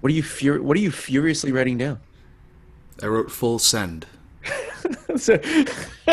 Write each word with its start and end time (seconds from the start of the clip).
What 0.00 0.10
are 0.10 0.14
you 0.14 0.22
fur- 0.22 0.60
What 0.62 0.76
are 0.76 0.80
you 0.80 0.90
furiously 0.90 1.52
writing 1.52 1.78
down? 1.78 2.00
I 3.02 3.06
wrote 3.06 3.30
full 3.30 3.58
send. 3.58 4.06
So- 5.16 5.34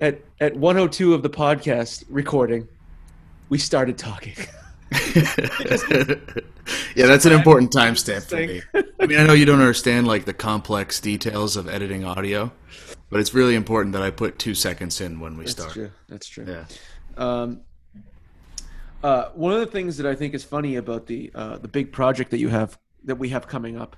at 0.00 0.20
at 0.40 0.54
102 0.56 1.14
of 1.14 1.22
the 1.22 1.30
podcast 1.30 2.04
recording, 2.08 2.68
we 3.48 3.58
started 3.58 3.96
talking. 3.98 4.34
yeah, 6.94 7.06
that's 7.06 7.24
an 7.24 7.32
important 7.32 7.72
timestamp 7.72 8.28
for 8.28 8.36
me. 8.36 8.62
I 9.00 9.06
mean, 9.06 9.18
I 9.18 9.26
know 9.26 9.32
you 9.32 9.44
don't 9.46 9.60
understand 9.60 10.06
like 10.06 10.24
the 10.26 10.34
complex 10.34 11.00
details 11.00 11.56
of 11.56 11.68
editing 11.68 12.04
audio, 12.04 12.52
but 13.10 13.18
it's 13.20 13.34
really 13.34 13.54
important 13.54 13.92
that 13.94 14.02
I 14.02 14.10
put 14.10 14.38
two 14.38 14.54
seconds 14.54 15.00
in 15.00 15.18
when 15.20 15.36
we 15.36 15.44
That's 15.44 15.52
start. 15.52 15.72
true. 15.72 15.90
That's 16.08 16.28
true. 16.28 16.44
Yeah. 16.46 16.64
Um, 17.16 17.62
uh, 19.02 19.30
one 19.34 19.52
of 19.52 19.60
the 19.60 19.66
things 19.66 19.96
that 19.98 20.06
I 20.06 20.14
think 20.14 20.34
is 20.34 20.44
funny 20.44 20.76
about 20.76 21.06
the 21.06 21.30
uh, 21.34 21.58
the 21.58 21.68
big 21.68 21.92
project 21.92 22.30
that 22.30 22.38
you 22.38 22.48
have 22.48 22.78
that 23.04 23.16
we 23.16 23.28
have 23.30 23.46
coming 23.46 23.76
up 23.78 23.96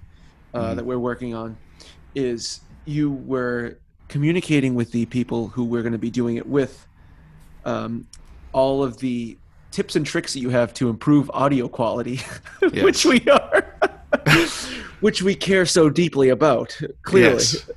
uh, 0.55 0.74
that 0.74 0.84
we're 0.84 0.98
working 0.98 1.34
on 1.34 1.57
is 2.15 2.61
you 2.84 3.11
were 3.11 3.79
communicating 4.09 4.74
with 4.74 4.91
the 4.93 5.07
people 5.07 5.48
who 5.48 5.65
we're 5.65 5.83
going 5.83 5.93
to 5.93 5.98
be 5.98 6.11
doing 6.11 6.37
it 6.37 6.47
with 6.47 6.87
um, 7.65 8.07
all 8.52 8.83
of 8.83 8.98
the 8.98 9.37
tips 9.71 9.97
and 9.97 10.07
tricks 10.07 10.33
that 10.33 10.41
you 10.41 10.48
have 10.51 10.73
to 10.74 10.88
improve 10.88 11.30
audio 11.35 11.69
quality, 11.69 12.21
which 12.73 13.05
we 13.05 13.21
are, 13.29 13.74
which 15.01 15.23
we 15.23 15.35
care 15.35 15.66
so 15.66 15.91
deeply 15.91 16.30
about. 16.30 16.79
Clearly, 17.02 17.35
Yes. 17.35 17.71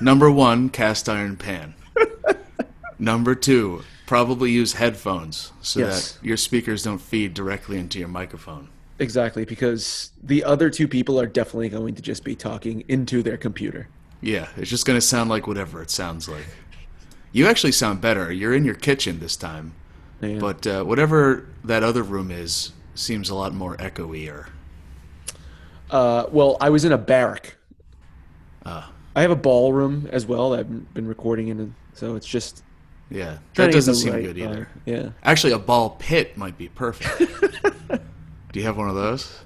Number 0.00 0.30
one, 0.30 0.68
cast 0.68 1.08
iron 1.08 1.36
pan. 1.36 1.74
Number 2.98 3.34
two, 3.34 3.82
probably 4.12 4.50
use 4.50 4.74
headphones 4.74 5.52
so 5.62 5.80
Yes. 5.80 6.12
that 6.12 6.26
your 6.26 6.36
speakers 6.36 6.82
don't 6.82 6.98
feed 7.00 7.32
directly 7.32 7.78
into 7.78 7.98
your 7.98 8.08
microphone. 8.08 8.68
exactly, 8.98 9.46
because 9.46 10.10
the 10.22 10.44
other 10.44 10.68
two 10.68 10.86
people 10.86 11.18
are 11.18 11.24
definitely 11.26 11.70
going 11.70 11.94
to 11.94 12.02
just 12.02 12.22
be 12.22 12.36
talking 12.36 12.84
into 12.88 13.22
their 13.22 13.38
computer. 13.38 13.88
Yeah, 14.20 14.48
it's 14.58 14.68
just 14.68 14.84
going 14.84 14.98
to 14.98 15.00
sound 15.00 15.30
like 15.30 15.46
whatever 15.46 15.80
it 15.80 15.90
sounds 15.90 16.28
like. 16.28 16.44
You 17.32 17.46
actually 17.46 17.72
sound 17.72 18.02
better. 18.02 18.30
You're 18.30 18.52
in 18.54 18.66
your 18.66 18.74
kitchen 18.74 19.18
this 19.18 19.34
time, 19.34 19.72
Yeah. 20.20 20.38
but 20.38 20.66
uh, 20.66 20.84
whatever 20.84 21.46
that 21.64 21.82
other 21.82 22.02
room 22.02 22.30
is 22.30 22.72
seems 22.94 23.30
a 23.30 23.34
lot 23.34 23.54
more 23.54 23.78
echoey. 23.78 24.30
Uh, 25.90 26.26
well, 26.30 26.58
I 26.60 26.68
was 26.68 26.84
in 26.84 26.92
a 26.92 26.98
barrack. 26.98 27.54
Ah. 28.66 28.92
I 29.16 29.22
have 29.22 29.30
a 29.30 29.36
ballroom 29.36 30.06
as 30.12 30.26
well. 30.26 30.50
that 30.50 30.60
I've 30.60 30.92
been 30.92 31.08
recording 31.08 31.48
in, 31.48 31.74
so 31.94 32.14
it's 32.14 32.26
just 32.26 32.62
yeah, 33.12 33.38
that 33.54 33.72
doesn't 33.72 33.94
seem 33.94 34.12
right 34.12 34.24
good 34.24 34.38
either. 34.38 34.68
vibe. 34.86 34.92
Yeah, 35.04 35.10
Actually, 35.22 35.52
a 35.52 35.58
ball 35.58 35.90
pit 35.90 36.36
might 36.36 36.56
be 36.58 36.68
perfect. 36.68 37.18
Do 37.90 38.60
you 38.60 38.62
have 38.64 38.76
one 38.76 38.88
of 38.88 38.94
those? 38.94 39.40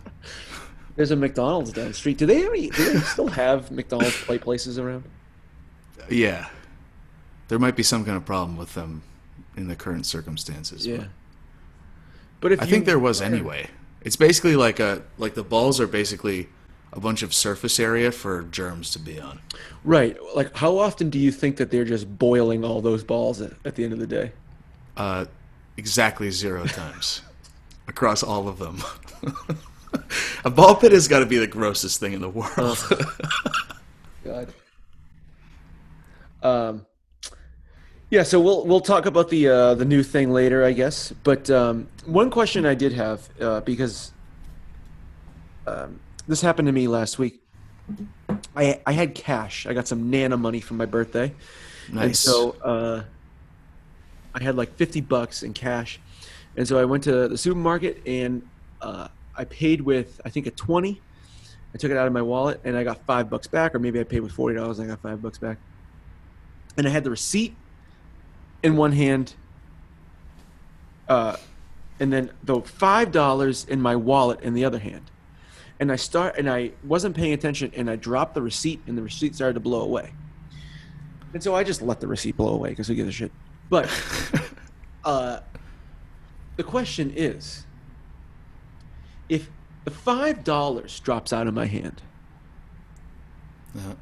there's 0.96 1.10
a 1.10 1.16
McDonald's 1.16 1.72
down 1.72 1.88
the 1.88 1.94
street. 1.94 2.18
Do 2.18 2.26
they 2.26 2.44
already, 2.46 2.70
do 2.70 2.92
they 2.92 3.00
still 3.00 3.28
have 3.28 3.70
McDonald's 3.70 4.16
play 4.24 4.38
places 4.38 4.78
around? 4.78 5.04
Yeah, 6.08 6.48
there 7.48 7.58
might 7.58 7.76
be 7.76 7.82
some 7.82 8.04
kind 8.04 8.16
of 8.16 8.24
problem 8.24 8.56
with 8.56 8.74
them 8.74 9.02
in 9.56 9.68
the 9.68 9.76
current 9.76 10.06
circumstances. 10.06 10.86
Yeah, 10.86 10.96
but 10.96 11.08
but 12.40 12.52
if 12.52 12.62
I 12.62 12.66
think 12.66 12.84
there 12.86 12.98
was 12.98 13.20
anyway. 13.20 13.68
It's 14.02 14.14
basically 14.16 14.54
like 14.54 14.78
a 14.78 15.02
like 15.18 15.34
the 15.34 15.42
balls 15.42 15.80
are 15.80 15.88
basically 15.88 16.48
a 16.92 17.00
bunch 17.00 17.22
of 17.22 17.34
surface 17.34 17.78
area 17.78 18.10
for 18.10 18.42
germs 18.44 18.90
to 18.92 18.98
be 18.98 19.20
on. 19.20 19.40
right. 19.84 20.16
Like, 20.34 20.56
how 20.56 20.78
often 20.78 21.10
do 21.10 21.18
you 21.18 21.30
think 21.30 21.56
that 21.56 21.70
they're 21.70 21.84
just 21.84 22.18
boiling 22.18 22.64
all 22.64 22.80
those 22.80 23.04
balls 23.04 23.40
at, 23.40 23.52
at 23.64 23.74
the 23.74 23.84
end 23.84 23.92
of 23.92 23.98
the 23.98 24.06
day? 24.06 24.32
Uh, 24.96 25.26
exactly 25.76 26.30
zero 26.30 26.64
times 26.66 27.22
across 27.88 28.22
all 28.22 28.48
of 28.48 28.58
them. 28.58 28.82
a 30.44 30.50
ball 30.50 30.74
pit 30.74 30.92
has 30.92 31.08
got 31.08 31.20
to 31.20 31.26
be 31.26 31.38
the 31.38 31.46
grossest 31.46 32.00
thing 32.00 32.12
in 32.12 32.20
the 32.20 32.30
world. 32.30 32.78
God. 34.24 34.52
Um, 36.42 36.86
yeah, 38.08 38.22
so 38.22 38.40
we'll 38.40 38.64
we'll 38.64 38.80
talk 38.80 39.06
about 39.06 39.30
the 39.30 39.48
uh, 39.48 39.74
the 39.74 39.84
new 39.84 40.02
thing 40.02 40.30
later, 40.30 40.64
I 40.64 40.72
guess. 40.72 41.12
But 41.24 41.50
um, 41.50 41.88
one 42.04 42.30
question 42.30 42.64
I 42.64 42.74
did 42.74 42.92
have 42.92 43.28
uh, 43.40 43.60
because 43.60 44.12
um, 45.66 45.98
this 46.28 46.40
happened 46.40 46.66
to 46.66 46.72
me 46.72 46.88
last 46.88 47.18
week. 47.18 47.42
I 48.56 48.80
I 48.84 48.92
had 48.92 49.14
cash. 49.14 49.66
I 49.66 49.74
got 49.74 49.86
some 49.86 50.10
Nana 50.10 50.36
money 50.36 50.60
for 50.60 50.74
my 50.74 50.86
birthday, 50.86 51.32
and 51.86 51.94
nice. 51.94 52.18
so 52.18 52.56
uh, 52.62 53.04
I 54.34 54.42
had 54.42 54.56
like 54.56 54.74
fifty 54.76 55.00
bucks 55.00 55.42
in 55.42 55.52
cash, 55.52 56.00
and 56.56 56.66
so 56.66 56.78
I 56.78 56.84
went 56.84 57.04
to 57.04 57.28
the 57.28 57.38
supermarket 57.38 58.02
and 58.06 58.42
uh, 58.80 59.08
I 59.36 59.44
paid 59.44 59.80
with 59.80 60.20
I 60.24 60.30
think 60.30 60.46
a 60.46 60.50
twenty. 60.50 61.00
I 61.74 61.78
took 61.78 61.90
it 61.90 61.96
out 61.96 62.06
of 62.06 62.12
my 62.12 62.22
wallet 62.22 62.60
and 62.64 62.74
I 62.76 62.84
got 62.84 63.04
five 63.04 63.28
bucks 63.28 63.46
back, 63.46 63.74
or 63.74 63.78
maybe 63.78 64.00
I 64.00 64.04
paid 64.04 64.20
with 64.20 64.32
forty 64.32 64.56
dollars 64.56 64.78
and 64.78 64.90
I 64.90 64.94
got 64.94 65.02
five 65.02 65.22
bucks 65.22 65.38
back. 65.38 65.58
And 66.76 66.86
I 66.86 66.90
had 66.90 67.04
the 67.04 67.10
receipt 67.10 67.54
in 68.62 68.76
one 68.76 68.92
hand, 68.92 69.34
uh, 71.08 71.36
and 72.00 72.12
then 72.12 72.32
the 72.42 72.62
five 72.62 73.12
dollars 73.12 73.64
in 73.64 73.80
my 73.80 73.94
wallet 73.94 74.40
in 74.40 74.54
the 74.54 74.64
other 74.64 74.78
hand. 74.78 75.10
And 75.78 75.92
I 75.92 75.96
start 75.96 76.36
and 76.38 76.48
I 76.48 76.72
wasn't 76.84 77.14
paying 77.14 77.32
attention 77.32 77.70
and 77.76 77.90
I 77.90 77.96
dropped 77.96 78.34
the 78.34 78.42
receipt 78.42 78.80
and 78.86 78.96
the 78.96 79.02
receipt 79.02 79.34
started 79.34 79.54
to 79.54 79.60
blow 79.60 79.80
away. 79.82 80.12
And 81.34 81.42
so 81.42 81.54
I 81.54 81.64
just 81.64 81.82
let 81.82 82.00
the 82.00 82.06
receipt 82.06 82.36
blow 82.36 82.54
away 82.54 82.70
because 82.70 82.88
who 82.88 82.94
gives 82.94 83.08
a 83.10 83.12
shit. 83.12 83.32
But 83.68 83.90
uh, 85.04 85.40
the 86.56 86.62
question 86.62 87.12
is, 87.14 87.66
if 89.28 89.50
the 89.84 89.90
five 89.90 90.44
dollars 90.44 90.98
drops 91.00 91.32
out 91.32 91.46
of 91.46 91.54
my 91.54 91.66
hand 91.66 92.02
Uh, 93.76 93.94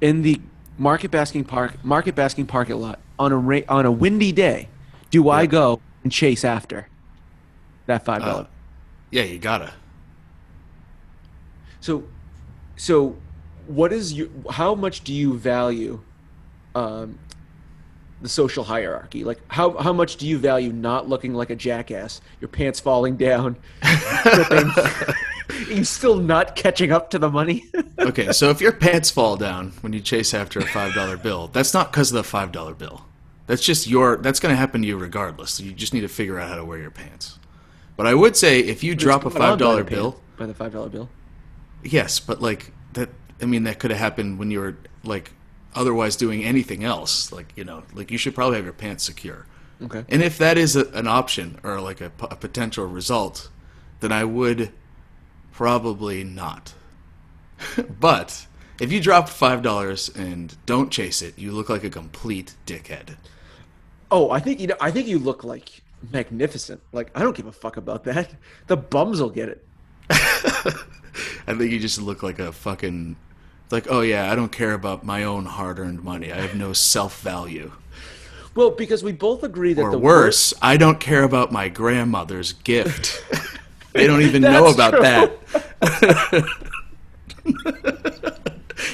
in 0.00 0.22
the 0.22 0.40
market 0.76 1.10
basking 1.12 1.44
park 1.44 1.84
market 1.84 2.16
basking 2.16 2.46
parking 2.46 2.76
lot 2.80 2.98
on 3.18 3.30
a 3.30 3.36
ra- 3.36 3.60
on 3.68 3.86
a 3.86 3.92
windy 3.92 4.32
day, 4.32 4.68
do 5.10 5.28
I 5.30 5.46
go 5.46 5.80
and 6.02 6.10
chase 6.10 6.44
after 6.44 6.88
that 7.86 8.04
five 8.04 8.22
uh, 8.22 8.26
dollars? 8.26 8.46
yeah, 9.12 9.22
you 9.22 9.38
gotta. 9.38 9.72
So, 11.84 12.02
so 12.76 13.14
what 13.66 13.92
is 13.92 14.14
you? 14.14 14.32
How 14.50 14.74
much 14.74 15.04
do 15.04 15.12
you 15.12 15.36
value 15.36 16.00
um, 16.74 17.18
the 18.22 18.28
social 18.30 18.64
hierarchy? 18.64 19.22
Like, 19.22 19.38
how 19.48 19.76
how 19.76 19.92
much 19.92 20.16
do 20.16 20.26
you 20.26 20.38
value 20.38 20.72
not 20.72 21.10
looking 21.10 21.34
like 21.34 21.50
a 21.50 21.54
jackass, 21.54 22.22
your 22.40 22.48
pants 22.48 22.80
falling 22.80 23.16
down, 23.16 23.56
you 25.68 25.84
still 25.84 26.16
not 26.16 26.56
catching 26.56 26.90
up 26.90 27.10
to 27.10 27.18
the 27.18 27.28
money? 27.28 27.66
Okay, 27.98 28.32
so 28.32 28.50
if 28.50 28.60
your 28.60 28.72
pants 28.72 29.10
fall 29.10 29.36
down 29.36 29.72
when 29.80 29.92
you 29.94 30.00
chase 30.00 30.34
after 30.34 30.58
a 30.58 30.66
five 30.66 30.94
dollar 30.94 31.16
bill, 31.16 31.48
that's 31.48 31.72
not 31.72 31.92
because 31.92 32.10
of 32.10 32.16
the 32.16 32.24
five 32.24 32.50
dollar 32.50 32.74
bill. 32.74 33.04
That's 33.46 33.62
just 33.62 33.86
your. 33.86 34.16
That's 34.16 34.40
going 34.40 34.52
to 34.52 34.56
happen 34.56 34.82
to 34.82 34.88
you 34.88 34.96
regardless. 34.96 35.52
So 35.52 35.64
you 35.64 35.72
just 35.72 35.92
need 35.94 36.00
to 36.00 36.08
figure 36.08 36.38
out 36.38 36.48
how 36.48 36.56
to 36.56 36.64
wear 36.64 36.78
your 36.78 36.90
pants. 36.90 37.38
But 37.96 38.06
I 38.06 38.14
would 38.14 38.36
say 38.36 38.60
if 38.60 38.82
you 38.82 38.94
drop 38.94 39.24
a 39.24 39.28
It's 39.28 39.36
going 39.36 39.52
on 39.52 39.58
five 39.58 39.86
by 39.86 39.90
bill, 39.90 40.20
by 40.38 40.46
the 40.46 40.54
five 40.54 40.72
dollar 40.72 40.88
bill. 40.88 41.08
Yes, 41.84 42.20
but 42.20 42.40
like 42.40 42.72
that. 42.94 43.10
I 43.42 43.46
mean, 43.46 43.64
that 43.64 43.78
could 43.78 43.90
have 43.90 44.00
happened 44.00 44.38
when 44.38 44.50
you 44.50 44.60
were 44.60 44.76
like 45.02 45.32
otherwise 45.74 46.16
doing 46.16 46.44
anything 46.44 46.84
else. 46.84 47.32
Like 47.32 47.52
you 47.56 47.64
know, 47.64 47.82
like 47.94 48.10
you 48.10 48.18
should 48.18 48.34
probably 48.34 48.56
have 48.56 48.64
your 48.64 48.74
pants 48.74 49.04
secure. 49.04 49.46
Okay. 49.82 50.04
And 50.08 50.22
if 50.22 50.38
that 50.38 50.56
is 50.56 50.76
a, 50.76 50.86
an 50.90 51.06
option 51.06 51.58
or 51.62 51.80
like 51.80 52.00
a 52.00 52.10
potential 52.10 52.86
result, 52.86 53.50
then 54.00 54.12
I 54.12 54.24
would 54.24 54.70
probably 55.52 56.24
not. 56.24 56.74
but 58.00 58.46
if 58.80 58.92
you 58.92 59.00
drop 59.00 59.28
five 59.28 59.62
dollars 59.62 60.08
and 60.08 60.56
don't 60.66 60.90
chase 60.90 61.22
it, 61.22 61.38
you 61.38 61.52
look 61.52 61.68
like 61.68 61.84
a 61.84 61.90
complete 61.90 62.54
dickhead. 62.66 63.16
Oh, 64.10 64.30
I 64.30 64.40
think 64.40 64.60
you 64.60 64.68
know. 64.68 64.76
I 64.80 64.90
think 64.90 65.06
you 65.06 65.18
look 65.18 65.44
like 65.44 65.82
magnificent. 66.12 66.80
Like 66.92 67.10
I 67.14 67.20
don't 67.20 67.36
give 67.36 67.46
a 67.46 67.52
fuck 67.52 67.76
about 67.76 68.04
that. 68.04 68.34
The 68.66 68.76
bums 68.76 69.20
will 69.20 69.30
get 69.30 69.48
it. 69.48 69.64
I 71.46 71.54
think 71.54 71.70
you 71.72 71.78
just 71.78 72.00
look 72.00 72.22
like 72.22 72.38
a 72.38 72.52
fucking 72.52 73.16
like, 73.70 73.86
oh 73.90 74.02
yeah, 74.02 74.30
I 74.30 74.34
don't 74.34 74.52
care 74.52 74.72
about 74.72 75.04
my 75.04 75.24
own 75.24 75.46
hard-earned 75.46 76.04
money. 76.04 76.32
I 76.32 76.40
have 76.40 76.54
no 76.54 76.72
self-value. 76.72 77.72
Well, 78.54 78.70
because 78.70 79.02
we 79.02 79.12
both 79.12 79.42
agree 79.42 79.74
that 79.74 79.82
Or 79.82 79.90
the 79.90 79.98
worse, 79.98 80.54
I 80.62 80.76
don't 80.76 81.00
care 81.00 81.24
about 81.24 81.50
my 81.50 81.68
grandmother's 81.68 82.52
gift. 82.52 83.24
they 83.92 84.06
don't 84.06 84.22
even 84.22 84.42
know 84.42 84.66
about 84.66 84.92
true. 84.92 85.02
that. 85.02 85.32
you 87.44 87.54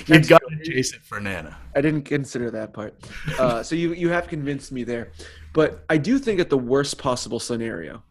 That's 0.06 0.28
got 0.28 0.40
to 0.48 0.56
true. 0.56 0.64
chase 0.64 0.94
it 0.94 1.02
for 1.02 1.20
Nana. 1.20 1.58
I 1.76 1.82
didn't 1.82 2.02
consider 2.02 2.50
that 2.52 2.72
part. 2.72 2.94
Uh, 3.38 3.62
so 3.62 3.74
you 3.74 3.92
you 3.92 4.08
have 4.08 4.28
convinced 4.28 4.72
me 4.72 4.82
there, 4.82 5.12
but 5.52 5.84
I 5.90 5.98
do 5.98 6.18
think 6.18 6.38
that 6.38 6.48
the 6.48 6.58
worst 6.58 6.96
possible 6.96 7.38
scenario 7.38 8.02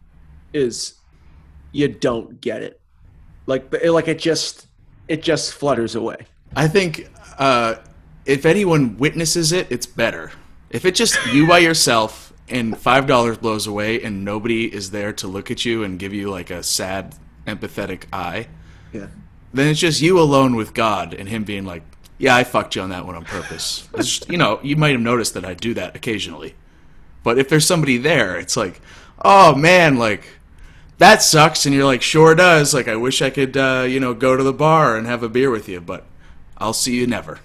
is 0.54 1.00
you 1.72 1.88
don't 1.88 2.40
get 2.42 2.62
it, 2.62 2.79
like 3.50 3.74
like 3.84 4.08
it 4.08 4.20
just 4.20 4.68
it 5.08 5.22
just 5.24 5.54
flutters 5.54 5.96
away. 5.96 6.18
I 6.56 6.68
think 6.68 7.10
uh, 7.38 7.76
if 8.26 8.46
anyone 8.46 8.98
witnesses 8.98 9.52
it, 9.52 9.68
it's 9.72 9.86
better. 9.86 10.32
If 10.70 10.86
it's 10.86 10.98
just 10.98 11.18
you 11.34 11.48
by 11.48 11.60
yourself 11.60 12.32
and 12.48 12.78
five 12.78 13.08
dollars 13.08 13.38
blows 13.38 13.68
away 13.68 14.02
and 14.04 14.24
nobody 14.24 14.74
is 14.74 14.92
there 14.92 15.14
to 15.14 15.28
look 15.28 15.52
at 15.52 15.66
you 15.66 15.84
and 15.84 16.00
give 16.00 16.14
you 16.14 16.30
like 16.30 16.50
a 16.52 16.62
sad 16.64 17.16
empathetic 17.48 18.04
eye, 18.14 18.48
Yeah. 18.94 19.08
then 19.54 19.68
it's 19.70 19.80
just 19.80 20.02
you 20.02 20.20
alone 20.20 20.56
with 20.56 20.74
God 20.74 21.14
and 21.14 21.28
Him 21.28 21.44
being 21.44 21.66
like, 21.66 21.84
"Yeah, 22.20 22.36
I 22.36 22.44
fucked 22.44 22.76
you 22.76 22.84
on 22.84 22.90
that 22.92 23.06
one 23.06 23.16
on 23.16 23.26
purpose." 23.26 23.90
Just- 23.96 24.30
you 24.30 24.38
know, 24.38 24.60
you 24.62 24.76
might 24.76 24.92
have 24.92 25.02
noticed 25.02 25.34
that 25.34 25.46
I 25.46 25.56
do 25.56 25.74
that 25.74 25.96
occasionally, 25.96 26.54
but 27.24 27.40
if 27.40 27.50
there's 27.50 27.66
somebody 27.66 27.98
there, 27.98 28.38
it's 28.38 28.56
like, 28.56 28.80
"Oh 29.26 29.56
man, 29.56 29.98
like." 29.98 30.24
That 31.00 31.22
sucks, 31.24 31.66
and 31.66 31.74
you're 31.74 31.86
like, 31.86 32.02
sure 32.02 32.36
does. 32.36 32.74
Like, 32.74 32.90
I 32.90 32.98
wish 32.98 33.22
I 33.22 33.30
could, 33.30 33.56
uh, 33.56 33.86
you 33.88 34.02
know, 34.02 34.14
go 34.14 34.36
to 34.36 34.44
the 34.44 34.54
bar 34.54 34.98
and 34.98 35.08
have 35.08 35.24
a 35.24 35.30
beer 35.30 35.50
with 35.50 35.70
you, 35.70 35.80
but 35.80 36.06
I'll 36.58 36.74
see 36.74 36.98
you 36.98 37.08
never. 37.08 37.40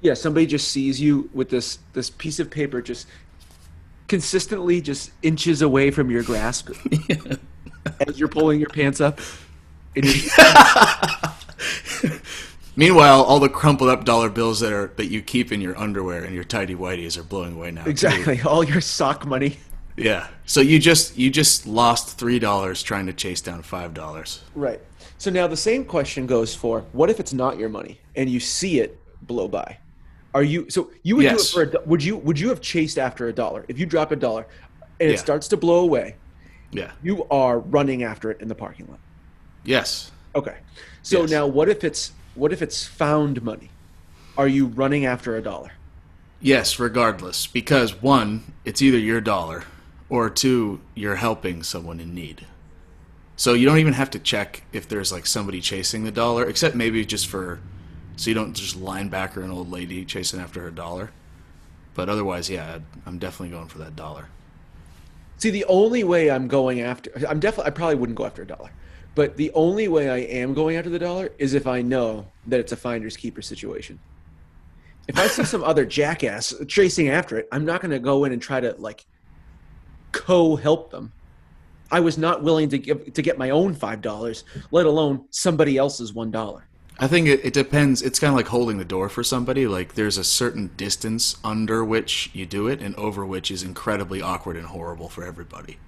Yeah, 0.00 0.14
somebody 0.14 0.46
just 0.46 0.68
sees 0.68 1.00
you 1.00 1.28
with 1.34 1.50
this 1.50 1.80
this 1.92 2.08
piece 2.08 2.38
of 2.38 2.48
paper 2.50 2.80
just 2.80 3.06
consistently 4.08 4.80
just 4.80 5.10
inches 5.22 5.60
away 5.62 5.90
from 5.90 6.10
your 6.10 6.22
grasp 6.22 6.70
as 8.08 8.18
you're 8.18 8.28
pulling 8.28 8.58
your 8.60 8.70
pants 8.70 9.00
up. 9.00 9.20
Meanwhile, 12.76 13.22
all 13.22 13.40
the 13.40 13.48
crumpled 13.50 13.90
up 13.90 14.04
dollar 14.04 14.30
bills 14.30 14.60
that 14.60 14.72
are 14.72 14.92
that 14.96 15.06
you 15.06 15.20
keep 15.22 15.52
in 15.52 15.60
your 15.60 15.76
underwear 15.76 16.22
and 16.24 16.34
your 16.34 16.44
tidy 16.44 16.74
whities 16.76 17.18
are 17.18 17.24
blowing 17.24 17.56
away 17.56 17.72
now. 17.72 17.84
too. 17.84 17.90
exactly 17.90 18.40
all 18.42 18.64
your 18.64 18.80
sock 18.80 19.26
money. 19.26 19.58
Yeah. 20.00 20.28
So 20.46 20.60
you 20.60 20.78
just 20.78 21.16
you 21.16 21.30
just 21.30 21.66
lost 21.66 22.18
three 22.18 22.38
dollars 22.38 22.82
trying 22.82 23.06
to 23.06 23.12
chase 23.12 23.40
down 23.40 23.62
five 23.62 23.94
dollars. 23.94 24.42
Right. 24.54 24.80
So 25.18 25.30
now 25.30 25.46
the 25.46 25.56
same 25.56 25.84
question 25.84 26.26
goes 26.26 26.54
for 26.54 26.80
what 26.92 27.10
if 27.10 27.20
it's 27.20 27.32
not 27.32 27.58
your 27.58 27.68
money 27.68 28.00
and 28.16 28.28
you 28.30 28.40
see 28.40 28.80
it 28.80 28.98
blow 29.22 29.46
by? 29.48 29.76
Are 30.34 30.42
you 30.42 30.68
so 30.70 30.90
you 31.02 31.16
would 31.16 31.24
Yes. 31.24 31.52
do 31.52 31.60
it 31.60 31.70
for 31.72 31.78
a 31.78 31.82
would 31.86 32.02
you 32.02 32.16
would 32.16 32.38
you 32.38 32.48
have 32.48 32.60
chased 32.60 32.98
after 32.98 33.28
a 33.28 33.32
dollar 33.32 33.64
if 33.68 33.78
you 33.78 33.86
drop 33.86 34.10
a 34.12 34.16
dollar 34.16 34.46
and 34.98 35.08
it 35.10 35.12
Yeah. 35.14 35.18
starts 35.18 35.48
to 35.48 35.56
blow 35.56 35.80
away? 35.80 36.16
Yeah. 36.72 36.92
You 37.02 37.26
are 37.30 37.58
running 37.58 38.02
after 38.02 38.30
it 38.30 38.40
in 38.40 38.48
the 38.48 38.54
parking 38.54 38.86
lot. 38.88 39.00
Yes. 39.64 40.10
Okay. 40.34 40.56
So 41.02 41.22
Yes. 41.22 41.30
now 41.30 41.46
what 41.46 41.68
if 41.68 41.84
it's 41.84 42.12
what 42.34 42.52
if 42.52 42.62
it's 42.62 42.86
found 42.86 43.42
money? 43.42 43.70
Are 44.38 44.48
you 44.48 44.66
running 44.66 45.04
after 45.04 45.36
a 45.36 45.42
dollar? 45.42 45.72
Yes, 46.40 46.78
regardless. 46.78 47.46
Because 47.46 48.00
one, 48.00 48.54
it's 48.64 48.80
either 48.80 48.96
your 48.96 49.20
dollar, 49.20 49.64
or 50.10 50.28
two, 50.28 50.80
you're 50.94 51.16
helping 51.16 51.62
someone 51.62 52.00
in 52.00 52.14
need. 52.14 52.46
So 53.36 53.54
you 53.54 53.64
don't 53.64 53.78
even 53.78 53.94
have 53.94 54.10
to 54.10 54.18
check 54.18 54.64
if 54.72 54.86
there's 54.86 55.10
like 55.10 55.24
somebody 55.24 55.62
chasing 55.62 56.04
the 56.04 56.10
dollar, 56.10 56.44
except 56.44 56.74
maybe 56.74 57.06
just 57.06 57.26
for 57.26 57.60
so 58.16 58.28
you 58.28 58.34
don't 58.34 58.52
just 58.52 58.78
linebacker 58.78 59.42
an 59.42 59.50
old 59.50 59.70
lady 59.70 60.04
chasing 60.04 60.40
after 60.40 60.60
her 60.60 60.70
dollar. 60.70 61.10
But 61.94 62.10
otherwise, 62.10 62.50
yeah, 62.50 62.80
I'm 63.06 63.18
definitely 63.18 63.54
going 63.56 63.68
for 63.68 63.78
that 63.78 63.96
dollar. 63.96 64.28
See, 65.38 65.48
the 65.48 65.64
only 65.64 66.04
way 66.04 66.30
I'm 66.30 66.48
going 66.48 66.82
after 66.82 67.10
I'm 67.26 67.40
definitely 67.40 67.68
I 67.68 67.70
probably 67.70 67.94
wouldn't 67.94 68.18
go 68.18 68.26
after 68.26 68.42
a 68.42 68.46
dollar. 68.46 68.70
But 69.14 69.36
the 69.36 69.50
only 69.52 69.88
way 69.88 70.10
I 70.10 70.18
am 70.18 70.52
going 70.52 70.76
after 70.76 70.90
the 70.90 70.98
dollar 70.98 71.30
is 71.38 71.54
if 71.54 71.66
I 71.66 71.82
know 71.82 72.26
that 72.46 72.60
it's 72.60 72.72
a 72.72 72.76
finders 72.76 73.16
keeper 73.16 73.42
situation. 73.42 73.98
If 75.08 75.18
I 75.18 75.26
see 75.28 75.44
some 75.44 75.64
other 75.70 75.86
jackass 75.86 76.54
chasing 76.68 77.08
after 77.08 77.38
it, 77.38 77.48
I'm 77.50 77.64
not 77.64 77.80
going 77.80 77.90
to 77.90 77.98
go 77.98 78.24
in 78.24 78.32
and 78.32 78.40
try 78.40 78.60
to 78.60 78.74
like 78.78 79.06
co-help 80.12 80.90
them. 80.90 81.12
I 81.90 82.00
was 82.00 82.16
not 82.16 82.42
willing 82.42 82.68
to 82.68 82.78
give 82.78 83.12
to 83.14 83.22
get 83.22 83.38
my 83.38 83.50
own 83.50 83.74
five 83.74 84.00
dollars, 84.00 84.44
let 84.70 84.86
alone 84.86 85.24
somebody 85.30 85.76
else's 85.76 86.12
one 86.12 86.30
dollar. 86.30 86.66
I 86.98 87.08
think 87.08 87.26
it, 87.26 87.44
it 87.44 87.54
depends. 87.54 88.02
It's 88.02 88.18
kind 88.18 88.30
of 88.30 88.36
like 88.36 88.48
holding 88.48 88.76
the 88.78 88.84
door 88.84 89.08
for 89.08 89.24
somebody. 89.24 89.66
Like 89.66 89.94
there's 89.94 90.18
a 90.18 90.24
certain 90.24 90.70
distance 90.76 91.36
under 91.42 91.84
which 91.84 92.30
you 92.32 92.46
do 92.46 92.68
it, 92.68 92.80
and 92.80 92.94
over 92.96 93.24
which 93.24 93.50
is 93.50 93.62
incredibly 93.62 94.20
awkward 94.20 94.56
and 94.56 94.66
horrible 94.66 95.08
for 95.08 95.24
everybody. 95.24 95.78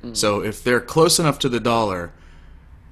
Hmm. 0.00 0.14
So 0.14 0.42
if 0.42 0.62
they're 0.62 0.80
close 0.80 1.18
enough 1.18 1.38
to 1.40 1.48
the 1.48 1.60
dollar, 1.60 2.12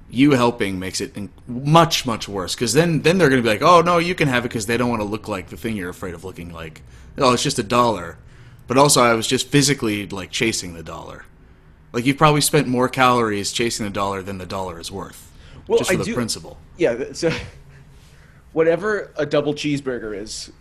you 0.09 0.31
helping 0.31 0.77
makes 0.77 1.01
it 1.01 1.15
much 1.47 2.05
much 2.05 2.27
worse. 2.27 2.53
Because 2.53 2.73
then 2.73 3.01
then 3.01 3.17
they're 3.17 3.29
going 3.29 3.41
to 3.41 3.47
be 3.47 3.53
like, 3.53 3.63
oh 3.63 3.81
no, 3.81 3.97
you 3.97 4.13
can 4.13 4.27
have 4.27 4.45
it 4.45 4.49
because 4.49 4.65
they 4.65 4.77
don't 4.77 4.89
want 4.89 5.01
to 5.01 5.07
look 5.07 5.27
like 5.27 5.49
the 5.49 5.57
thing 5.57 5.75
you're 5.75 5.89
afraid 5.89 6.13
of 6.13 6.23
looking 6.23 6.51
like. 6.51 6.81
Oh, 7.17 7.33
it's 7.33 7.43
just 7.43 7.59
a 7.59 7.63
dollar. 7.63 8.17
But 8.69 8.77
also, 8.77 9.01
I 9.01 9.15
was 9.15 9.25
just 9.25 9.47
physically 9.47 10.05
like 10.05 10.29
chasing 10.29 10.75
the 10.75 10.83
dollar. 10.83 11.25
Like 11.91 12.05
you've 12.05 12.19
probably 12.19 12.41
spent 12.41 12.67
more 12.67 12.87
calories 12.87 13.51
chasing 13.51 13.83
the 13.83 13.91
dollar 13.91 14.21
than 14.21 14.37
the 14.37 14.45
dollar 14.45 14.79
is 14.79 14.91
worth. 14.91 15.31
Well, 15.67 15.79
just 15.79 15.89
for 15.89 15.95
I 15.95 15.97
the 15.97 16.03
do- 16.03 16.13
principle. 16.13 16.59
Yeah, 16.77 17.13
so 17.13 17.31
whatever 18.53 19.11
a 19.15 19.25
double 19.25 19.55
cheeseburger 19.55 20.15
is, 20.15 20.51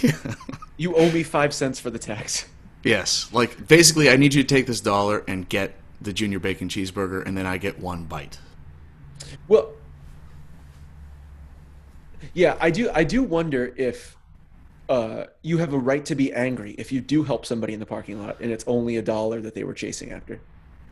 you 0.78 0.96
owe 0.96 1.12
me 1.12 1.22
five 1.22 1.52
cents 1.52 1.78
for 1.78 1.90
the 1.90 1.98
tax. 1.98 2.46
Yes, 2.82 3.28
like 3.30 3.68
basically, 3.68 4.08
I 4.08 4.16
need 4.16 4.32
you 4.32 4.42
to 4.42 4.48
take 4.48 4.66
this 4.66 4.80
dollar 4.80 5.22
and 5.28 5.46
get 5.46 5.74
the 6.00 6.14
junior 6.14 6.38
bacon 6.38 6.68
cheeseburger, 6.70 7.26
and 7.26 7.36
then 7.36 7.44
I 7.44 7.58
get 7.58 7.78
one 7.78 8.04
bite. 8.04 8.38
Well, 9.48 9.74
yeah, 12.32 12.56
I 12.58 12.70
do. 12.70 12.90
I 12.94 13.04
do 13.04 13.22
wonder 13.22 13.74
if 13.76 14.16
uh, 14.88 15.24
you 15.42 15.58
have 15.58 15.72
a 15.72 15.78
right 15.78 16.04
to 16.06 16.14
be 16.14 16.32
angry 16.32 16.72
if 16.78 16.92
you 16.92 17.00
do 17.00 17.22
help 17.22 17.46
somebody 17.46 17.72
in 17.72 17.80
the 17.80 17.86
parking 17.86 18.20
lot 18.20 18.40
and 18.40 18.50
it's 18.50 18.64
only 18.66 18.96
a 18.96 19.02
dollar 19.02 19.40
that 19.40 19.54
they 19.54 19.64
were 19.64 19.74
chasing 19.74 20.12
after, 20.12 20.40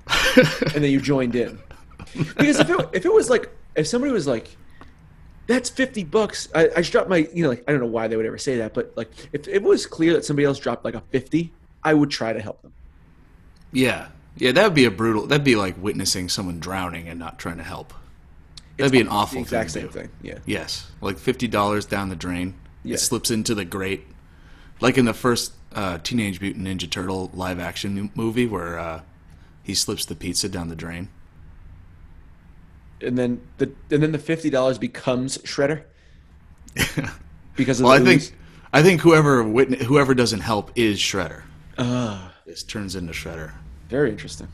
and 0.74 0.82
then 0.82 0.90
you 0.90 1.00
joined 1.00 1.34
in. 1.36 1.58
Because 2.16 2.58
if 2.60 2.70
it, 2.70 2.88
if 2.92 3.04
it 3.04 3.12
was 3.12 3.28
like 3.30 3.50
if 3.76 3.86
somebody 3.86 4.12
was 4.12 4.26
like, 4.26 4.56
"That's 5.46 5.70
fifty 5.70 6.04
bucks," 6.04 6.48
I, 6.54 6.68
I 6.68 6.76
just 6.76 6.92
dropped 6.92 7.08
my 7.08 7.28
you 7.32 7.42
know 7.42 7.48
like 7.50 7.64
I 7.68 7.72
don't 7.72 7.80
know 7.80 7.86
why 7.86 8.08
they 8.08 8.16
would 8.16 8.26
ever 8.26 8.38
say 8.38 8.56
that, 8.58 8.74
but 8.74 8.92
like 8.96 9.10
if 9.32 9.46
it 9.48 9.62
was 9.62 9.86
clear 9.86 10.12
that 10.14 10.24
somebody 10.24 10.46
else 10.46 10.58
dropped 10.58 10.84
like 10.84 10.94
a 10.94 11.02
fifty, 11.10 11.52
I 11.84 11.94
would 11.94 12.10
try 12.10 12.32
to 12.32 12.40
help 12.40 12.60
them. 12.62 12.72
Yeah, 13.72 14.08
yeah, 14.36 14.52
that 14.52 14.64
would 14.64 14.74
be 14.74 14.84
a 14.84 14.90
brutal. 14.90 15.26
That'd 15.26 15.44
be 15.44 15.56
like 15.56 15.80
witnessing 15.80 16.28
someone 16.28 16.58
drowning 16.60 17.08
and 17.08 17.18
not 17.18 17.38
trying 17.38 17.58
to 17.58 17.62
help. 17.62 17.94
That'd 18.78 18.92
be 18.92 19.00
an 19.00 19.06
The 19.06 19.12
awful 19.12 19.40
exact 19.40 19.70
thing. 19.70 19.82
same 19.84 19.90
thing. 19.92 20.08
Yeah. 20.22 20.38
Yes, 20.44 20.90
like 21.00 21.18
fifty 21.18 21.46
dollars 21.46 21.86
down 21.86 22.08
the 22.08 22.16
drain. 22.16 22.54
Yeah. 22.84 22.94
It 22.94 22.98
slips 22.98 23.30
into 23.30 23.54
the 23.54 23.64
grate, 23.64 24.04
like 24.80 24.98
in 24.98 25.04
the 25.04 25.14
first 25.14 25.52
uh, 25.74 25.98
Teenage 26.02 26.40
Mutant 26.40 26.66
Ninja 26.66 26.90
Turtle 26.90 27.30
live 27.32 27.60
action 27.60 28.10
movie 28.14 28.46
where 28.46 28.78
uh, 28.78 29.00
he 29.62 29.74
slips 29.74 30.04
the 30.04 30.14
pizza 30.14 30.48
down 30.48 30.68
the 30.68 30.76
drain. 30.76 31.08
And 33.00 33.18
then 33.18 33.40
the 33.58 33.72
and 33.90 34.02
then 34.02 34.12
the 34.12 34.18
fifty 34.18 34.48
dollars 34.50 34.78
becomes 34.78 35.38
shredder 35.38 35.82
because 37.56 37.80
of 37.80 37.84
Well, 37.84 37.92
I 37.94 37.98
the 37.98 38.18
think. 38.18 38.36
I 38.72 38.82
think 38.82 39.00
whoever 39.02 39.42
witness, 39.42 39.82
whoever 39.82 40.14
doesn't 40.14 40.40
help 40.40 40.70
is 40.76 40.98
Shredder. 40.98 41.42
Ah, 41.76 42.32
This 42.46 42.62
turns 42.62 42.96
into 42.96 43.12
Shredder. 43.12 43.52
very 43.88 44.10
interesting. 44.10 44.48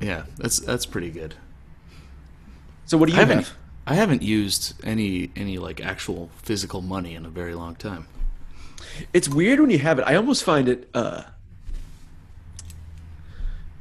Yeah, 0.00 0.24
that's 0.36 0.58
that's 0.58 0.84
pretty 0.84 1.10
good. 1.10 1.34
So 2.84 2.98
what 2.98 3.08
do 3.08 3.14
you 3.14 3.20
I 3.20 3.24
have? 3.24 3.54
I 3.86 3.94
haven't 3.94 4.22
used 4.22 4.74
any 4.84 5.30
any 5.34 5.58
like 5.58 5.80
actual 5.80 6.30
physical 6.42 6.82
money 6.82 7.14
in 7.14 7.26
a 7.26 7.30
very 7.30 7.54
long 7.54 7.74
time. 7.74 8.06
It's 9.12 9.28
weird 9.28 9.60
when 9.60 9.70
you 9.70 9.78
have 9.78 9.98
it. 9.98 10.02
I 10.02 10.14
almost 10.14 10.44
find 10.44 10.68
it. 10.68 10.88
uh 10.94 11.24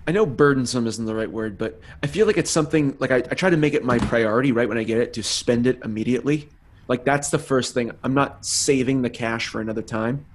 I 0.08 0.12
know 0.12 0.26
burdensome 0.26 0.88
isn't 0.88 1.06
the 1.06 1.14
right 1.14 1.32
word, 1.32 1.60
but 1.60 1.80
I 2.02 2.08
feel 2.08 2.26
like 2.26 2.38
it's 2.38 2.50
something 2.50 2.98
like 3.00 3.12
I, 3.12 3.18
I 3.18 3.36
try 3.36 3.52
to 3.52 3.58
make 3.58 3.76
it 3.76 3.86
my 3.86 4.00
priority 4.00 4.52
right 4.52 4.68
when 4.68 4.80
I 4.80 4.84
get 4.84 4.98
it 4.98 5.14
to 5.14 5.24
spend 5.24 5.68
it 5.68 5.80
immediately. 5.84 6.50
Like 6.88 7.06
that's 7.06 7.30
the 7.30 7.38
first 7.38 7.76
thing. 7.76 7.92
I'm 8.04 8.16
not 8.16 8.44
saving 8.46 9.04
the 9.04 9.10
cash 9.10 9.48
for 9.48 9.62
another 9.62 9.84
time. 9.84 10.26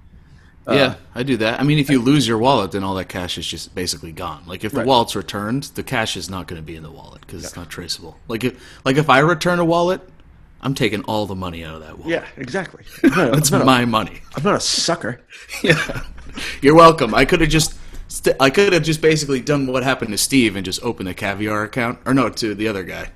Uh, 0.67 0.73
yeah, 0.73 0.95
I 1.15 1.23
do 1.23 1.37
that. 1.37 1.59
I 1.59 1.63
mean, 1.63 1.79
if 1.79 1.89
you 1.89 2.01
lose 2.01 2.27
your 2.27 2.37
wallet, 2.37 2.71
then 2.73 2.83
all 2.83 2.95
that 2.95 3.07
cash 3.07 3.37
is 3.37 3.47
just 3.47 3.73
basically 3.73 4.11
gone. 4.11 4.43
Like 4.45 4.63
if 4.65 4.73
the 4.73 4.79
Right. 4.79 4.87
wallet's 4.87 5.15
returned, 5.15 5.63
the 5.75 5.83
cash 5.83 6.17
is 6.17 6.29
not 6.29 6.45
going 6.47 6.61
to 6.61 6.65
be 6.65 6.75
in 6.75 6.83
the 6.83 6.91
wallet 6.91 7.21
because 7.21 7.43
it's 7.45 7.55
not 7.55 7.69
traceable. 7.69 8.17
Like 8.27 8.43
if 8.43 8.61
like 8.83 8.97
if 8.97 9.09
I 9.09 9.19
return 9.19 9.59
a 9.59 9.65
wallet, 9.65 10.01
I'm 10.61 10.73
taking 10.73 11.03
all 11.03 11.25
the 11.25 11.35
money 11.35 11.63
out 11.63 11.75
of 11.75 11.81
that 11.81 11.97
wallet. 11.97 12.11
Yeah, 12.11 12.25
exactly. 12.35 12.83
I'm 13.03 13.09
not, 13.11 13.31
That's 13.33 13.51
I'm 13.51 13.59
not 13.59 13.61
a- 13.61 13.65
my 13.65 13.85
money. 13.85 14.21
I'm 14.35 14.43
not 14.43 14.55
a 14.55 14.59
sucker. 14.59 15.21
Yeah, 15.63 16.03
you're 16.61 16.75
welcome. 16.75 17.15
I 17.15 17.23
could 17.23 17.39
have 17.41 17.49
just, 17.49 17.73
st- 18.09 18.35
I 18.39 18.49
could 18.49 18.73
have 18.73 18.83
just 18.83 19.01
basically 19.01 19.39
done 19.39 19.67
what 19.67 19.83
happened 19.83 20.11
to 20.11 20.17
Steve 20.17 20.55
and 20.57 20.65
just 20.65 20.83
opened 20.83 21.07
a 21.07 21.13
caviar 21.13 21.63
account, 21.63 21.99
or 22.05 22.13
no, 22.13 22.29
to 22.29 22.53
the 22.53 22.67
other 22.67 22.83
guy. 22.83 23.11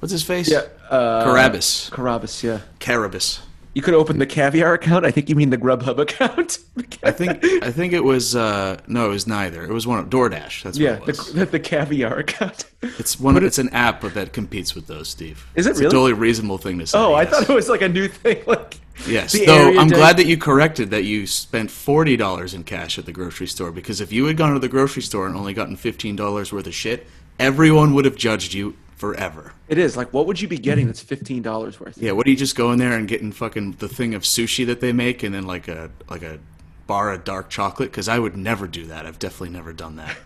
What's 0.00 0.12
his 0.12 0.22
face? 0.22 0.50
Yeah, 0.50 0.62
uh, 0.88 1.24
Carabas. 1.24 1.90
Carabas, 1.90 2.42
yeah. 2.42 2.60
Carabas. 2.80 3.40
You 3.78 3.82
could 3.82 3.94
open 3.94 4.18
the 4.18 4.26
caviar 4.26 4.74
account. 4.74 5.04
I 5.04 5.12
think 5.12 5.28
you 5.28 5.36
mean 5.36 5.50
the 5.50 5.56
Grubhub 5.56 6.00
account. 6.00 6.58
I 7.04 7.12
think 7.12 7.44
I 7.62 7.70
think 7.70 7.92
it 7.92 8.02
was 8.02 8.34
uh, 8.34 8.80
no, 8.88 9.06
it 9.06 9.10
was 9.10 9.28
neither. 9.28 9.62
It 9.62 9.70
was 9.70 9.86
one 9.86 10.00
of 10.00 10.10
DoorDash. 10.10 10.64
That's 10.64 10.76
yeah, 10.76 10.98
what 10.98 11.06
the, 11.06 11.12
it 11.12 11.18
was. 11.18 11.32
the, 11.32 11.46
the 11.46 11.60
caviar 11.60 12.18
account. 12.18 12.64
it's 12.82 13.20
one. 13.20 13.40
It's 13.44 13.58
an 13.58 13.68
app 13.68 14.00
that 14.00 14.32
competes 14.32 14.74
with 14.74 14.88
those, 14.88 15.08
Steve. 15.08 15.46
Is 15.54 15.68
it 15.68 15.70
it's 15.70 15.78
really? 15.78 15.86
a 15.86 15.90
totally 15.92 16.12
reasonable 16.14 16.58
thing 16.58 16.80
to 16.80 16.88
say. 16.88 16.98
Oh, 16.98 17.14
I 17.14 17.24
thought 17.24 17.48
it 17.48 17.52
was 17.54 17.68
like 17.68 17.82
a 17.82 17.88
new 17.88 18.08
thing. 18.08 18.42
Like 18.48 18.80
Yes, 19.06 19.32
though 19.46 19.78
I'm 19.78 19.86
glad 19.86 20.16
that 20.16 20.26
you 20.26 20.36
corrected 20.36 20.90
that 20.90 21.04
you 21.04 21.28
spent 21.28 21.70
forty 21.70 22.16
dollars 22.16 22.54
in 22.54 22.64
cash 22.64 22.98
at 22.98 23.06
the 23.06 23.12
grocery 23.12 23.46
store 23.46 23.70
because 23.70 24.00
if 24.00 24.10
you 24.10 24.24
had 24.24 24.36
gone 24.36 24.54
to 24.54 24.58
the 24.58 24.66
grocery 24.66 25.02
store 25.02 25.28
and 25.28 25.36
only 25.36 25.54
gotten 25.54 25.76
fifteen 25.76 26.16
dollars 26.16 26.52
worth 26.52 26.66
of 26.66 26.74
shit, 26.74 27.06
everyone 27.38 27.94
would 27.94 28.06
have 28.06 28.16
judged 28.16 28.54
you 28.54 28.74
forever. 28.98 29.52
It 29.68 29.78
is 29.78 29.96
like, 29.96 30.12
what 30.12 30.26
would 30.26 30.40
you 30.40 30.48
be 30.48 30.58
getting 30.58 30.86
that's 30.86 31.00
mm-hmm. 31.00 31.08
fifteen 31.08 31.42
dollars 31.42 31.80
worth? 31.80 31.96
Yeah, 31.96 32.12
what 32.12 32.26
do 32.26 32.30
you 32.30 32.36
just 32.36 32.56
go 32.56 32.72
in 32.72 32.78
there 32.78 32.92
and 32.92 33.08
getting 33.08 33.32
fucking 33.32 33.76
the 33.78 33.88
thing 33.88 34.14
of 34.14 34.22
sushi 34.22 34.66
that 34.66 34.80
they 34.80 34.92
make 34.92 35.22
and 35.22 35.34
then 35.34 35.46
like 35.46 35.68
a 35.68 35.90
like 36.10 36.22
a 36.22 36.38
bar 36.86 37.12
of 37.12 37.24
dark 37.24 37.48
chocolate? 37.48 37.90
Because 37.90 38.08
I 38.08 38.18
would 38.18 38.36
never 38.36 38.66
do 38.66 38.86
that. 38.86 39.06
I've 39.06 39.18
definitely 39.18 39.50
never 39.50 39.72
done 39.72 39.96
that. 39.96 40.16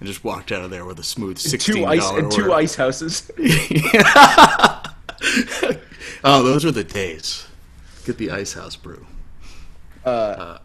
and 0.00 0.06
just 0.06 0.24
walked 0.24 0.52
out 0.52 0.64
of 0.64 0.70
there 0.70 0.84
with 0.84 0.98
a 0.98 1.04
smooth 1.04 1.36
two 1.38 1.48
sixteen 1.48 1.84
ice 1.84 2.00
dollar 2.00 2.20
and 2.20 2.32
two 2.32 2.52
ice 2.52 2.76
houses. 2.76 3.30
Oh, 6.24 6.42
those 6.42 6.64
were 6.64 6.72
the 6.72 6.82
days. 6.82 7.46
Get 8.04 8.18
the 8.18 8.32
ice 8.32 8.54
house 8.54 8.74
brew. 8.74 9.06
Uh, 10.04 10.08
uh, 10.08 10.58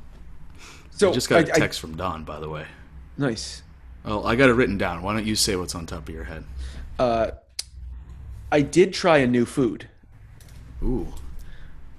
so 0.90 1.12
I 1.12 1.14
just 1.14 1.30
got 1.30 1.44
a 1.44 1.52
I- 1.52 1.56
I- 1.56 1.60
text 1.60 1.80
from 1.80 1.96
Don, 1.96 2.24
by 2.24 2.40
the 2.40 2.50
way. 2.50 2.66
nice. 3.18 3.62
Oh, 4.04 4.24
I 4.24 4.36
got 4.36 4.50
it 4.50 4.54
written 4.54 4.80
down. 4.80 5.04
Why 5.04 5.14
don't 5.14 5.28
you 5.28 5.36
say 5.36 5.56
what's 5.56 5.76
on 5.76 5.86
top 5.86 6.10
of 6.10 6.16
your 6.16 6.24
head? 6.24 6.44
I 8.52 8.62
did 8.62 8.94
try 8.94 9.20
a 9.20 9.28
new 9.28 9.46
food 9.46 9.88
Ooh, 10.84 11.08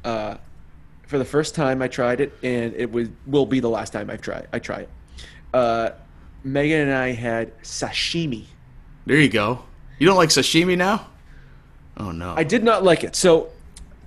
for 0.03 1.19
the 1.19 1.25
first 1.25 1.55
time. 1.55 1.83
I 1.83 1.89
tried 1.89 2.21
it, 2.21 2.33
and 2.43 2.75
it 2.75 2.91
was 2.91 3.09
will 3.27 3.47
be 3.47 3.61
the 3.61 3.71
last 3.71 3.93
time 3.93 4.11
I 4.11 4.17
try. 4.17 4.45
I 4.53 4.59
try 4.59 4.81
it. 4.81 4.89
Uh, 5.55 5.91
Megan 6.45 6.81
and 6.89 6.93
I 6.93 7.13
had 7.13 7.57
sashimi. 7.63 8.45
there 9.07 9.19
you 9.19 9.29
go. 9.29 9.63
You 9.99 10.07
don't 10.07 10.17
like 10.17 10.31
sashimi 10.31 10.77
now? 10.77 11.07
Oh 11.97 12.11
no. 12.11 12.35
I 12.37 12.45
did 12.45 12.65
not 12.65 12.83
like 12.83 13.05
it. 13.05 13.15
So 13.15 13.51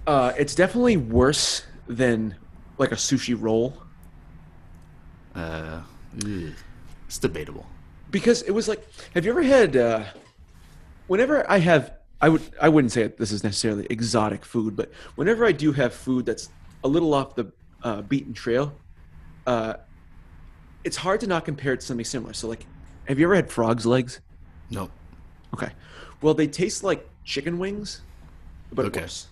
uh, 0.07 0.33
it's 0.37 0.55
definitely 0.55 0.97
worse 0.97 1.63
than 1.87 2.35
like 2.77 2.91
a 2.91 2.95
sushi 2.95 3.35
roll 3.39 3.81
uh, 5.35 5.81
ugh. 6.23 6.53
it's 7.07 7.17
debatable. 7.19 7.65
because 8.11 8.41
it 8.41 8.51
was 8.51 8.67
like. 8.67 8.85
Have 9.13 9.25
you 9.25 9.31
ever 9.31 9.43
had? 9.43 9.75
Uh, 9.77 10.03
whenever 11.07 11.49
I 11.49 11.59
have, 11.59 11.93
I 12.21 12.29
would 12.29 12.41
I 12.61 12.69
wouldn't 12.69 12.91
say 12.91 13.07
this 13.07 13.31
is 13.31 13.43
necessarily 13.43 13.87
exotic 13.89 14.45
food, 14.45 14.75
but 14.75 14.91
whenever 15.15 15.45
I 15.45 15.51
do 15.51 15.71
have 15.73 15.93
food 15.93 16.25
that's 16.25 16.49
a 16.83 16.87
little 16.87 17.13
off 17.13 17.35
the 17.35 17.51
uh, 17.83 18.01
beaten 18.01 18.33
trail, 18.33 18.81
uh, 19.45 19.75
it's 20.83 20.97
hard 20.97 21.19
to 21.21 21.27
not 21.27 21.45
compare 21.45 21.73
it 21.73 21.79
to 21.81 21.85
something 21.85 22.05
similar. 22.05 22.33
So 22.33 22.47
like, 22.47 22.67
have 23.07 23.19
you 23.19 23.25
ever 23.25 23.35
had 23.35 23.51
frog's 23.51 23.85
legs? 23.85 24.21
No. 24.69 24.91
Okay, 25.53 25.71
well 26.21 26.33
they 26.33 26.47
taste 26.47 26.83
like 26.83 27.09
chicken 27.23 27.57
wings, 27.59 28.03
but 28.71 28.85
Okay. 28.85 29.01
worse. 29.01 29.29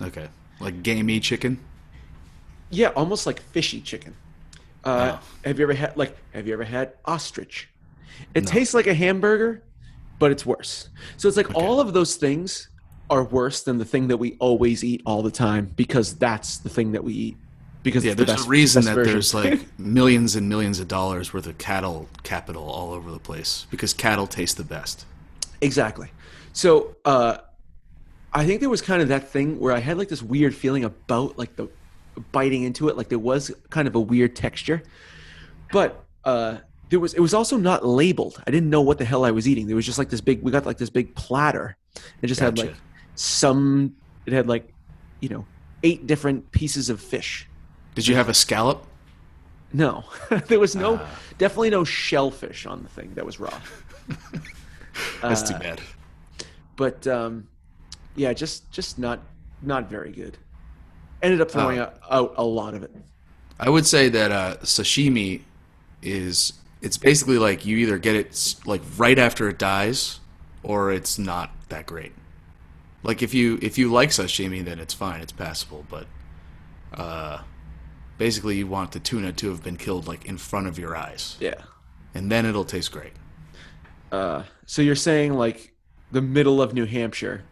Okay. 0.00 0.28
Like 0.60 0.82
gamey 0.82 1.20
chicken? 1.20 1.68
Yeah, 2.70 2.88
almost 2.88 3.26
like 3.26 3.40
fishy 3.40 3.80
chicken. 3.80 4.18
Uh, 4.84 5.12
Oh. 5.16 5.20
Have 5.44 5.58
you 5.58 5.64
ever 5.64 5.74
had 5.74 5.96
like 5.96 6.16
Have 6.32 6.46
you 6.46 6.52
ever 6.54 6.64
had 6.64 6.94
ostrich? 7.04 7.68
It 8.34 8.46
tastes 8.46 8.74
like 8.74 8.86
a 8.86 8.94
hamburger, 8.94 9.67
but 10.18 10.30
it's 10.30 10.44
worse. 10.46 10.88
So 11.16 11.28
it's 11.28 11.36
like 11.36 11.54
all 11.54 11.80
of 11.80 11.92
those 11.92 12.16
things 12.16 12.68
are 13.10 13.24
worse 13.24 13.62
than 13.62 13.78
the 13.78 13.84
thing 13.84 14.08
that 14.08 14.16
we 14.18 14.36
always 14.38 14.84
eat 14.84 15.02
all 15.06 15.22
the 15.22 15.30
time 15.30 15.72
because 15.76 16.14
that's 16.16 16.58
the 16.58 16.68
thing 16.68 16.92
that 16.92 17.02
we 17.04 17.12
eat. 17.14 17.36
Because 17.82 18.04
Yeah, 18.04 18.12
the 18.14 18.24
there's 18.24 18.36
best, 18.38 18.46
a 18.46 18.50
reason 18.50 18.84
that 18.84 18.94
version. 18.94 19.12
there's 19.12 19.32
like 19.34 19.60
millions 19.78 20.36
and 20.36 20.48
millions 20.48 20.80
of 20.80 20.88
dollars 20.88 21.32
worth 21.32 21.46
of 21.46 21.56
cattle 21.58 22.08
capital 22.22 22.64
all 22.64 22.92
over 22.92 23.10
the 23.10 23.18
place 23.20 23.66
because 23.70 23.94
cattle 23.94 24.26
taste 24.26 24.56
the 24.56 24.64
best. 24.64 25.06
Exactly. 25.60 26.10
So 26.52 26.96
uh, 27.04 27.38
I 28.32 28.44
think 28.46 28.60
there 28.60 28.68
was 28.68 28.82
kind 28.82 29.00
of 29.00 29.08
that 29.08 29.28
thing 29.28 29.58
where 29.58 29.72
I 29.72 29.78
had 29.78 29.96
like 29.96 30.08
this 30.08 30.22
weird 30.22 30.54
feeling 30.54 30.84
about 30.84 31.38
like 31.38 31.56
the 31.56 31.68
biting 32.32 32.64
into 32.64 32.88
it, 32.88 32.96
like 32.96 33.08
there 33.08 33.18
was 33.18 33.50
kind 33.70 33.86
of 33.88 33.94
a 33.94 34.00
weird 34.00 34.34
texture, 34.36 34.82
but 35.72 36.04
uh, 36.24 36.58
there 36.90 37.00
was 37.00 37.14
it 37.14 37.20
was 37.20 37.34
also 37.34 37.56
not 37.56 37.84
labeled. 37.86 38.42
I 38.46 38.50
didn't 38.50 38.70
know 38.70 38.80
what 38.82 38.98
the 38.98 39.04
hell 39.04 39.24
I 39.24 39.30
was 39.30 39.46
eating. 39.48 39.66
There 39.66 39.76
was 39.76 39.86
just 39.86 39.98
like 39.98 40.08
this 40.10 40.20
big. 40.20 40.42
We 40.42 40.50
got 40.52 40.66
like 40.66 40.78
this 40.78 40.90
big 40.90 41.14
platter. 41.14 41.76
It 42.22 42.26
just 42.28 42.40
had 42.40 42.58
like 42.58 42.74
some. 43.14 43.94
It 44.26 44.32
had 44.32 44.46
like, 44.46 44.72
you 45.20 45.28
know, 45.28 45.44
eight 45.82 46.06
different 46.06 46.50
pieces 46.52 46.90
of 46.90 47.00
fish. 47.00 47.48
Did 47.94 48.06
you 48.06 48.14
have 48.14 48.28
a 48.28 48.34
scallop? 48.34 48.84
No, 49.72 50.04
there 50.48 50.58
was 50.60 50.74
no, 50.76 50.96
Ah. 50.96 51.18
definitely 51.36 51.70
no 51.70 51.84
shellfish 51.84 52.64
on 52.64 52.82
the 52.82 52.88
thing 52.88 53.12
that 53.14 53.24
was 53.26 53.38
raw. 53.38 53.52
That's 55.22 55.42
Uh, 55.42 55.46
too 55.52 55.58
bad. 55.58 55.80
but 56.76 57.06
um, 57.06 57.46
yeah, 58.16 58.32
just 58.32 58.70
just 58.70 58.98
not 58.98 59.20
not 59.62 59.88
very 59.90 60.12
good. 60.12 60.38
Ended 61.22 61.40
up 61.40 61.50
throwing 61.50 61.78
Oh. 61.78 61.82
out, 61.82 61.98
out 62.10 62.34
a 62.36 62.44
lot 62.44 62.74
of 62.74 62.82
it. 62.82 62.94
I 63.60 63.68
would 63.68 63.86
say 63.86 64.08
that 64.08 64.30
uh, 64.30 64.56
sashimi 64.62 65.40
is 66.02 66.52
it's 66.80 66.96
basically 66.98 67.38
like 67.38 67.66
you 67.66 67.76
either 67.78 67.98
get 67.98 68.14
it 68.16 68.54
like 68.66 68.82
right 68.96 69.18
after 69.18 69.48
it 69.48 69.58
dies 69.58 70.20
or 70.62 70.92
it's 70.92 71.18
not 71.18 71.50
that 71.68 71.86
great. 71.86 72.12
Like 73.02 73.22
if 73.22 73.32
you 73.34 73.58
if 73.62 73.78
you 73.78 73.90
like 73.90 74.10
sashimi 74.10 74.64
then 74.64 74.78
it's 74.78 74.94
fine, 74.94 75.20
it's 75.20 75.32
passable, 75.32 75.84
but 75.88 76.06
uh 76.94 77.42
basically 78.16 78.56
you 78.56 78.66
want 78.66 78.92
the 78.92 79.00
tuna 79.00 79.32
to 79.32 79.48
have 79.50 79.62
been 79.62 79.76
killed 79.76 80.06
like 80.08 80.24
in 80.26 80.36
front 80.38 80.66
of 80.66 80.78
your 80.78 80.96
eyes 80.96 81.36
Yeah. 81.38 81.54
and 82.14 82.30
then 82.32 82.44
it'll 82.46 82.64
taste 82.64 82.90
great. 82.90 83.12
Uh, 84.10 84.42
so 84.66 84.82
you're 84.82 84.96
saying 84.96 85.34
like 85.34 85.72
the 86.10 86.22
middle 86.22 86.60
of 86.62 86.72
New 86.74 86.86
Hampshire, 86.86 87.44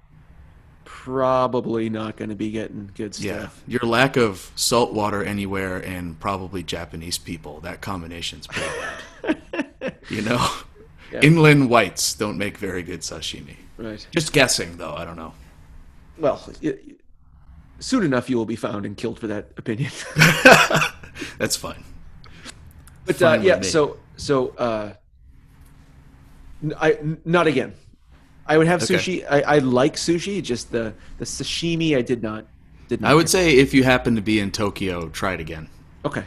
probably 0.84 1.88
not 1.90 2.16
going 2.16 2.30
to 2.30 2.34
be 2.34 2.50
getting 2.50 2.90
good 2.94 3.14
stuff. 3.14 3.62
Yeah. 3.66 3.78
Your 3.80 3.88
lack 3.88 4.16
of 4.16 4.50
salt 4.56 4.92
water 4.92 5.22
anywhere 5.22 5.76
and 5.76 6.18
probably 6.18 6.62
Japanese 6.62 7.18
people, 7.18 7.60
that 7.60 7.80
combination's 7.80 8.46
pretty 8.46 8.68
bad. 8.68 8.94
you 10.08 10.22
know? 10.22 10.46
Yeah. 11.12 11.20
Inland 11.22 11.70
whites 11.70 12.14
don't 12.14 12.36
make 12.38 12.58
very 12.58 12.82
good 12.82 13.00
sashimi. 13.00 13.56
Right. 13.78 14.04
Just 14.10 14.32
guessing, 14.32 14.76
though. 14.76 14.94
I 14.94 15.04
don't 15.04 15.16
know. 15.16 15.34
Well, 16.18 16.42
soon 17.78 18.04
enough 18.04 18.28
you 18.30 18.36
will 18.36 18.46
be 18.46 18.56
found 18.56 18.86
and 18.86 18.96
killed 18.96 19.18
for 19.18 19.26
that 19.28 19.50
opinion. 19.56 19.90
That's 21.38 21.56
fine. 21.56 21.84
but 23.04 23.16
uh, 23.22 23.36
Fine 23.36 23.42
yeah, 23.42 23.60
so 23.60 23.98
so 24.16 24.48
uh, 24.56 24.94
n- 26.62 26.74
I 26.78 26.92
n- 26.92 27.18
not 27.24 27.46
again. 27.46 27.74
I 28.46 28.56
would 28.58 28.66
have 28.66 28.82
Okay. 28.82 28.94
sushi. 28.94 29.26
I, 29.28 29.40
I 29.42 29.58
like 29.58 29.96
sushi. 29.96 30.42
Just 30.42 30.72
the 30.72 30.94
the 31.18 31.24
sashimi, 31.24 31.96
I 31.96 32.02
did 32.02 32.22
not. 32.22 32.46
Did 32.88 33.00
not. 33.00 33.10
I 33.10 33.14
would 33.14 33.28
say 33.28 33.56
if 33.56 33.74
you 33.74 33.84
happen 33.84 34.14
to 34.16 34.22
be 34.22 34.40
in 34.40 34.50
Tokyo, 34.50 35.08
try 35.08 35.34
it 35.34 35.40
again. 35.40 35.68
Okay. 36.04 36.24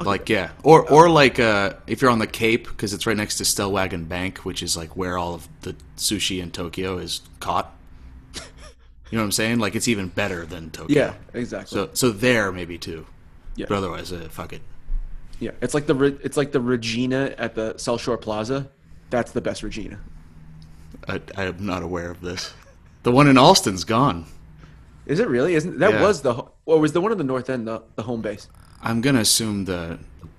Okay. 0.00 0.08
Like 0.08 0.28
yeah, 0.28 0.50
or 0.62 0.88
or 0.90 1.08
like 1.10 1.38
uh, 1.38 1.74
if 1.86 2.00
you're 2.02 2.10
on 2.10 2.18
the 2.18 2.26
Cape 2.26 2.66
because 2.66 2.92
it's 2.92 3.06
right 3.06 3.16
next 3.16 3.36
to 3.38 3.44
Stellwagen 3.44 4.08
Bank, 4.08 4.38
which 4.38 4.62
is 4.62 4.76
like 4.76 4.96
where 4.96 5.16
all 5.18 5.34
of 5.34 5.46
the 5.60 5.76
sushi 5.96 6.42
in 6.42 6.50
Tokyo 6.50 6.98
is 6.98 7.20
caught. 7.40 7.72
You 9.10 9.18
know 9.18 9.24
what 9.24 9.26
I'm 9.26 9.32
saying? 9.32 9.58
Like 9.58 9.74
it's 9.74 9.88
even 9.88 10.08
better 10.08 10.46
than 10.46 10.70
Tokyo. 10.70 10.96
Yeah. 10.96 11.14
Exactly. 11.34 11.76
So 11.78 11.90
so 11.92 12.10
there 12.10 12.50
maybe 12.50 12.78
too. 12.78 13.04
Yeah. 13.56 13.66
But 13.68 13.76
otherwise, 13.76 14.10
uh, 14.10 14.26
fuck 14.30 14.54
it. 14.54 14.62
Yeah, 15.38 15.50
it's 15.60 15.74
like 15.74 15.86
the 15.86 16.18
it's 16.22 16.38
like 16.38 16.52
the 16.52 16.60
Regina 16.62 17.34
at 17.36 17.54
the 17.54 17.76
South 17.76 18.00
Shore 18.00 18.16
Plaza. 18.16 18.70
That's 19.10 19.32
the 19.32 19.42
best 19.42 19.62
Regina. 19.62 19.98
I, 21.06 21.20
I'm 21.36 21.66
not 21.66 21.82
aware 21.82 22.10
of 22.10 22.22
this. 22.22 22.54
The 23.02 23.12
one 23.12 23.28
in 23.28 23.36
Allston's 23.36 23.84
gone. 23.84 24.24
Is 25.04 25.18
it 25.20 25.28
really? 25.28 25.56
Isn't 25.56 25.80
that 25.80 25.92
Yeah. 25.94 26.02
was 26.02 26.22
the 26.22 26.44
or 26.64 26.80
was 26.80 26.92
the 26.92 27.00
one 27.02 27.12
in 27.12 27.18
the 27.18 27.24
north 27.24 27.50
end 27.50 27.66
the, 27.66 27.82
the 27.96 28.04
home 28.04 28.22
base? 28.22 28.48
I'm 28.82 29.00
gonna 29.00 29.20
assume 29.20 29.64
the 29.66 29.98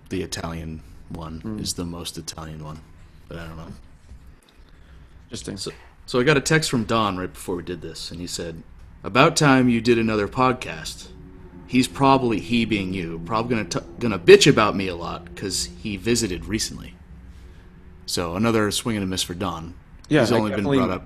the 0.09 0.21
Italian 0.21 0.81
one 1.09 1.39
Hmm. 1.41 1.59
is 1.59 1.73
the 1.73 1.85
most 1.85 2.17
Italian 2.17 2.63
one, 2.63 2.79
but 3.27 3.37
I 3.39 3.47
don't 3.47 3.57
know. 3.57 3.71
Interesting. 5.27 5.57
So, 5.57 5.71
so 6.05 6.19
I 6.19 6.23
got 6.23 6.37
a 6.37 6.41
text 6.41 6.69
from 6.69 6.83
Don 6.83 7.17
right 7.17 7.31
before 7.33 7.55
we 7.55 7.63
did 7.63 7.81
this, 7.81 8.11
and 8.11 8.19
he 8.19 8.27
said, 8.27 8.61
"About 9.03 9.35
time 9.35 9.69
you 9.69 9.81
did 9.81 9.97
another 9.97 10.27
podcast." 10.27 11.07
He's 11.65 11.87
probably 11.87 12.39
he 12.39 12.65
being 12.65 12.93
you, 12.93 13.21
probably 13.25 13.55
gonna 13.55 13.69
t- 13.69 13.79
gonna 13.99 14.19
bitch 14.19 14.45
about 14.49 14.75
me 14.75 14.87
a 14.87 14.95
lot 14.95 15.25
because 15.25 15.69
he 15.81 15.97
visited 15.97 16.45
recently. 16.45 16.93
So 18.05 18.35
another 18.35 18.69
swing 18.69 18.97
and 18.97 19.03
a 19.03 19.07
miss 19.07 19.23
for 19.23 19.33
Don. 19.33 19.73
Yeah, 20.09 20.19
he's 20.19 20.31
I 20.31 20.37
only 20.37 20.51
been 20.51 20.65
brought 20.65 20.89
up. 20.91 21.05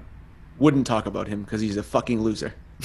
Wouldn't 0.57 0.87
talk 0.87 1.05
about 1.05 1.27
him 1.27 1.43
because 1.43 1.61
he's 1.61 1.77
a 1.77 1.83
fucking 1.83 2.19
loser. 2.21 2.55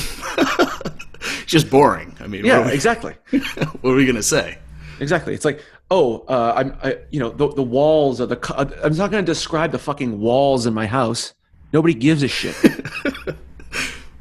Just 1.52 1.70
boring. 1.70 2.16
I 2.20 2.26
mean, 2.26 2.44
Yeah, 2.44 2.58
what, 2.58 2.66
we, 2.68 2.72
exactly, 2.74 3.14
what 3.80 3.92
are 3.92 3.96
we 3.96 4.06
gonna 4.06 4.22
say? 4.22 4.58
exactly. 5.00 5.34
It's 5.34 5.44
like, 5.44 5.60
oh, 5.90 6.20
uh, 6.28 6.52
I'm, 6.56 6.76
I, 6.82 6.98
you 7.10 7.20
know, 7.20 7.30
the 7.30 7.48
the 7.54 7.62
walls 7.62 8.20
are 8.20 8.26
the. 8.26 8.36
co- 8.36 8.54
I'm 8.56 8.96
not 8.96 9.10
going 9.10 9.24
to 9.24 9.30
describe 9.30 9.70
the 9.72 9.78
fucking 9.78 10.18
walls 10.20 10.66
in 10.66 10.74
my 10.74 10.86
house. 10.86 11.34
Nobody 11.72 11.94
gives 11.94 12.22
a 12.22 12.28
shit. 12.28 12.56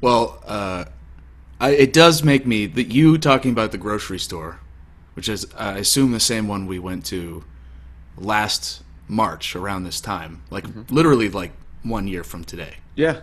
Well, 0.01 0.41
uh, 0.47 0.85
I, 1.59 1.69
it 1.71 1.93
does 1.93 2.23
make 2.23 2.47
me 2.47 2.65
that 2.65 2.85
you 2.91 3.17
talking 3.19 3.51
about 3.51 3.71
the 3.71 3.77
grocery 3.77 4.17
store, 4.17 4.59
which 5.13 5.29
is 5.29 5.45
I 5.55 5.77
assume 5.77 6.11
the 6.11 6.19
same 6.19 6.47
one 6.47 6.65
we 6.65 6.79
went 6.79 7.05
to 7.07 7.43
last 8.17 8.81
March 9.07 9.55
around 9.55 9.83
this 9.83 10.01
time, 10.01 10.41
like 10.49 10.65
literally 10.89 11.29
like 11.29 11.51
one 11.83 12.07
year 12.07 12.23
from 12.23 12.43
today. 12.43 12.75
yeah, 12.95 13.21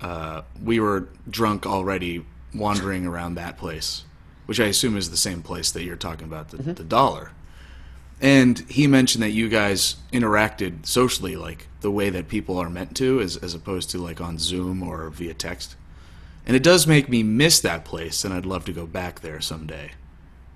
Uh, 0.00 0.42
we 0.62 0.78
were 0.78 1.08
drunk 1.28 1.66
already 1.66 2.24
wandering 2.54 3.06
around 3.06 3.34
that 3.34 3.58
place, 3.58 4.04
which 4.46 4.60
I 4.60 4.66
assume 4.66 4.96
is 4.96 5.10
the 5.10 5.16
same 5.16 5.42
place 5.42 5.70
that 5.72 5.84
you're 5.84 5.96
talking 5.96 6.26
about, 6.26 6.50
the, 6.50 6.58
the 6.58 6.84
dollar. 6.84 7.32
And 8.20 8.58
he 8.70 8.86
mentioned 8.86 9.22
that 9.22 9.30
you 9.30 9.48
guys 9.48 9.96
interacted 10.12 10.86
socially 10.86 11.36
like 11.36 11.66
the 11.80 11.90
way 11.90 12.10
that 12.10 12.28
people 12.28 12.58
are 12.58 12.70
meant 12.70 12.96
to, 12.96 13.20
as, 13.20 13.36
as 13.36 13.54
opposed 13.54 13.90
to 13.90 13.98
like 13.98 14.20
on 14.20 14.38
Zoom 14.38 14.82
or 14.82 15.10
via 15.10 15.34
text. 15.34 15.76
And 16.46 16.56
it 16.56 16.62
does 16.62 16.86
make 16.86 17.08
me 17.08 17.22
miss 17.22 17.60
that 17.60 17.84
place, 17.84 18.24
and 18.24 18.32
I'd 18.32 18.46
love 18.46 18.64
to 18.66 18.72
go 18.72 18.86
back 18.86 19.20
there 19.20 19.40
someday. 19.40 19.92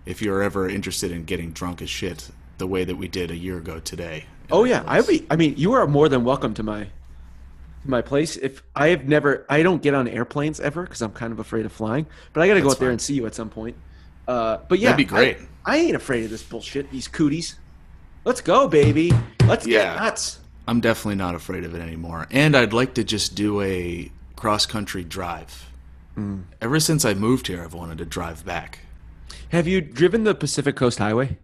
If 0.07 0.23
you're 0.23 0.43
ever 0.43 0.69
interested 0.69 1.11
in 1.11 1.25
getting 1.25 1.53
drunk 1.53 1.83
as 1.83 1.91
shit, 1.91 2.31
the 2.59 2.67
way 2.67 2.85
that 2.85 2.97
we 2.97 3.09
did 3.09 3.31
a 3.31 3.37
year 3.37 3.59
ago 3.59 3.81
today, 3.81 4.27
Oh 4.51 4.65
yeah, 4.65 4.83
I'd 4.87 5.07
be. 5.07 5.27
I 5.31 5.37
mean, 5.37 5.55
you 5.57 5.73
are 5.73 5.87
more 5.87 6.09
than 6.09 6.25
welcome 6.25 6.55
to 6.55 6.63
my 6.63 6.89
to 7.89 7.91
my 7.91 8.03
place. 8.03 8.37
If 8.37 8.63
I 8.77 8.89
have 8.89 9.09
never, 9.09 9.45
I 9.49 9.63
don't 9.63 9.83
get 9.83 9.95
on 9.95 10.07
airplanes 10.07 10.61
ever 10.61 10.83
because 10.83 11.03
I'm 11.03 11.13
kind 11.13 11.33
of 11.33 11.39
afraid 11.39 11.67
of 11.67 11.73
flying. 11.73 12.07
But 12.33 12.43
I 12.43 12.49
got 12.49 12.55
to 12.55 12.61
go 12.61 12.71
out 12.71 12.79
there 12.79 12.91
and 12.91 13.01
see 13.01 13.15
you 13.15 13.27
at 13.27 13.35
some 13.35 13.49
point. 13.51 13.77
Uh, 14.27 14.59
but 14.69 14.79
yeah, 14.79 14.91
That'd 14.91 14.99
be 14.99 15.05
great. 15.09 15.39
I, 15.65 15.75
I 15.75 15.77
ain't 15.79 15.97
afraid 15.97 16.25
of 16.25 16.31
this 16.31 16.43
bullshit. 16.43 16.91
These 16.91 17.09
cooties. 17.09 17.57
Let's 18.25 18.41
go, 18.43 18.69
baby. 18.69 19.13
Let's 19.47 19.67
Yeah. 19.67 19.95
get 19.95 20.03
nuts. 20.03 20.39
I'm 20.67 20.81
definitely 20.81 21.15
not 21.17 21.35
afraid 21.35 21.65
of 21.65 21.75
it 21.75 21.81
anymore. 21.81 22.27
And 22.31 22.55
I'd 22.55 22.75
like 22.75 22.93
to 22.95 23.05
just 23.05 23.35
do 23.35 23.63
a 23.63 24.13
cross 24.37 24.67
country 24.67 25.03
drive. 25.03 25.71
Hmm. 26.15 26.41
Ever 26.61 26.79
since 26.79 27.07
I 27.07 27.15
moved 27.15 27.47
here, 27.47 27.63
I've 27.63 27.73
wanted 27.73 27.97
to 27.99 28.05
drive 28.05 28.45
back. 28.45 28.81
Have 29.51 29.67
you 29.67 29.81
driven 29.81 30.25
the 30.25 30.35
Pacific 30.35 30.77
Coast 30.77 30.99
Highway? 30.99 31.39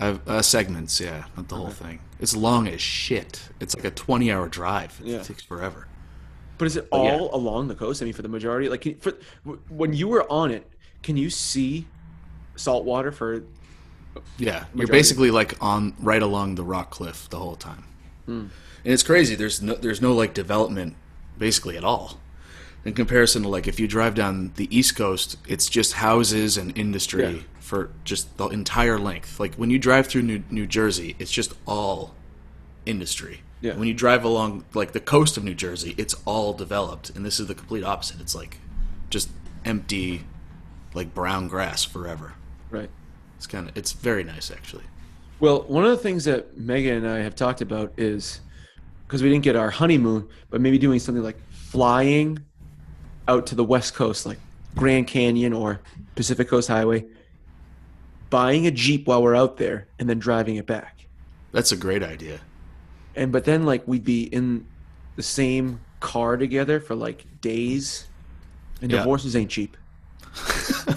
I've, 0.00 0.26
uh, 0.28 0.42
segments, 0.42 1.00
yeah, 1.00 1.24
not 1.36 1.48
the 1.48 1.56
whole 1.56 1.70
thing. 1.70 2.00
It's 2.18 2.34
long 2.34 2.66
as 2.68 2.80
shit. 2.80 3.42
It's 3.60 3.74
like 3.76 3.84
a 3.84 3.90
20 3.90 4.32
hour 4.32 4.48
drive. 4.48 5.00
It 5.04 5.06
Yeah. 5.06 5.22
takes 5.22 5.42
forever. 5.42 5.86
But 6.58 6.66
is 6.66 6.76
it 6.76 6.88
But 6.90 7.04
yeah. 7.04 7.12
all 7.16 7.34
along 7.34 7.68
the 7.68 7.74
coast? 7.74 8.02
I 8.02 8.04
mean, 8.04 8.14
for 8.14 8.22
the 8.22 8.28
majority, 8.28 8.68
like 8.68 8.82
can, 8.82 8.96
for 8.96 9.12
when 9.68 9.92
you 9.92 10.08
were 10.08 10.30
on 10.30 10.50
it, 10.50 10.70
can 11.02 11.16
you 11.16 11.30
see 11.30 11.86
salt 12.56 12.84
water 12.84 13.12
for? 13.12 13.42
Yeah, 14.38 14.64
you're 14.74 14.88
basically 14.88 15.30
like 15.30 15.54
on 15.62 15.94
right 16.00 16.22
along 16.22 16.56
the 16.56 16.64
rock 16.64 16.90
cliff 16.90 17.28
the 17.30 17.38
whole 17.38 17.54
time, 17.56 17.84
Hmm. 18.26 18.32
and 18.84 18.92
it's 18.92 19.02
crazy. 19.04 19.34
There's 19.36 19.62
no 19.62 19.74
there's 19.74 20.02
no 20.02 20.12
like 20.12 20.34
development 20.34 20.96
basically 21.38 21.76
at 21.78 21.84
all, 21.84 22.18
in 22.84 22.92
comparison 22.92 23.42
to 23.42 23.48
like 23.48 23.66
if 23.68 23.78
you 23.80 23.86
drive 23.88 24.14
down 24.14 24.52
the 24.56 24.68
east 24.76 24.96
coast, 24.96 25.36
it's 25.46 25.68
just 25.68 25.94
houses 25.94 26.56
and 26.58 26.76
industry 26.76 27.22
Yeah. 27.36 27.42
For 27.70 27.88
just 28.02 28.36
the 28.36 28.48
entire 28.48 28.98
length. 28.98 29.38
Like 29.38 29.54
when 29.54 29.70
you 29.70 29.78
drive 29.78 30.08
through 30.08 30.22
New 30.22 30.42
New 30.50 30.66
Jersey, 30.66 31.14
it's 31.20 31.30
just 31.30 31.54
all 31.66 32.16
industry. 32.84 33.42
Yeah. 33.60 33.74
When 33.76 33.86
you 33.86 33.94
drive 33.94 34.24
along 34.24 34.64
like 34.74 34.90
the 34.90 34.98
coast 34.98 35.36
of 35.36 35.44
New 35.44 35.54
Jersey, 35.54 35.94
it's 35.96 36.16
all 36.24 36.52
developed, 36.52 37.10
and 37.10 37.24
this 37.24 37.38
is 37.38 37.46
the 37.46 37.54
complete 37.54 37.84
opposite. 37.84 38.20
It's 38.20 38.34
like 38.34 38.58
just 39.08 39.30
empty, 39.64 40.24
like 40.94 41.14
brown 41.14 41.46
grass 41.46 41.84
forever. 41.84 42.34
Right. 42.70 42.90
It's 43.36 43.46
kind 43.46 43.68
of 43.68 43.78
it's 43.78 43.92
very 43.92 44.24
nice 44.24 44.50
actually. 44.50 44.84
Well, 45.38 45.62
one 45.62 45.84
of 45.84 45.90
the 45.90 45.96
things 45.96 46.24
that 46.24 46.58
Megan 46.58 46.96
and 46.96 47.08
I 47.08 47.18
have 47.18 47.36
talked 47.36 47.60
about 47.60 47.92
is 47.96 48.40
because 49.06 49.22
we 49.22 49.30
didn't 49.30 49.44
get 49.44 49.54
our 49.54 49.70
honeymoon, 49.70 50.28
but 50.50 50.60
maybe 50.60 50.76
doing 50.76 50.98
something 50.98 51.22
like 51.22 51.38
flying 51.52 52.40
out 53.28 53.46
to 53.46 53.54
the 53.54 53.64
West 53.64 53.94
Coast, 53.94 54.26
like 54.26 54.40
Grand 54.74 55.06
Canyon 55.06 55.52
or 55.52 55.80
Pacific 56.16 56.48
Coast 56.48 56.66
Highway, 56.66 57.06
buying 58.30 58.66
a 58.66 58.70
Jeep 58.70 59.06
while 59.06 59.22
we're 59.22 59.36
out 59.36 59.56
there, 59.56 59.88
and 59.98 60.08
then 60.08 60.18
driving 60.18 60.56
it 60.56 60.66
back. 60.66 61.06
That's 61.52 61.72
a 61.72 61.76
great 61.76 62.02
idea. 62.02 62.40
And 63.16 63.32
but 63.32 63.44
then 63.44 63.64
like 63.64 63.86
we'd 63.86 64.04
be 64.04 64.22
in 64.22 64.66
the 65.16 65.22
same 65.22 65.80
car 65.98 66.36
together 66.36 66.80
for 66.80 66.94
like 66.94 67.26
days. 67.40 68.08
And 68.80 68.90
Yeah. 68.90 68.98
divorces 68.98 69.36
ain't 69.36 69.50
cheap. 69.50 69.76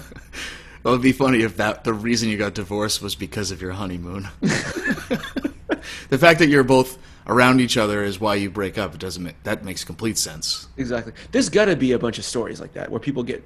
Well, 0.84 0.92
it'd 0.92 1.02
be 1.02 1.12
funny 1.12 1.40
if 1.40 1.56
that 1.56 1.84
the 1.84 1.94
reason 1.94 2.28
you 2.28 2.36
got 2.36 2.52
divorced 2.52 3.00
was 3.00 3.14
because 3.14 3.50
of 3.50 3.62
your 3.62 3.72
honeymoon. 3.72 4.28
the 4.42 6.18
fact 6.18 6.40
that 6.40 6.48
you're 6.48 6.62
both 6.62 6.98
around 7.26 7.60
each 7.62 7.78
other 7.78 8.04
is 8.04 8.20
why 8.20 8.34
you 8.34 8.50
break 8.50 8.76
up. 8.76 8.92
It 8.94 9.00
doesn't 9.00 9.22
make, 9.22 9.42
that 9.44 9.64
makes 9.64 9.82
complete 9.82 10.18
sense. 10.18 10.68
Exactly. 10.76 11.14
There's 11.32 11.48
got 11.48 11.64
to 11.66 11.76
be 11.76 11.92
a 11.92 11.98
bunch 11.98 12.18
of 12.18 12.24
stories 12.26 12.60
like 12.60 12.74
that 12.74 12.90
where 12.90 13.00
people 13.00 13.22
get 13.22 13.42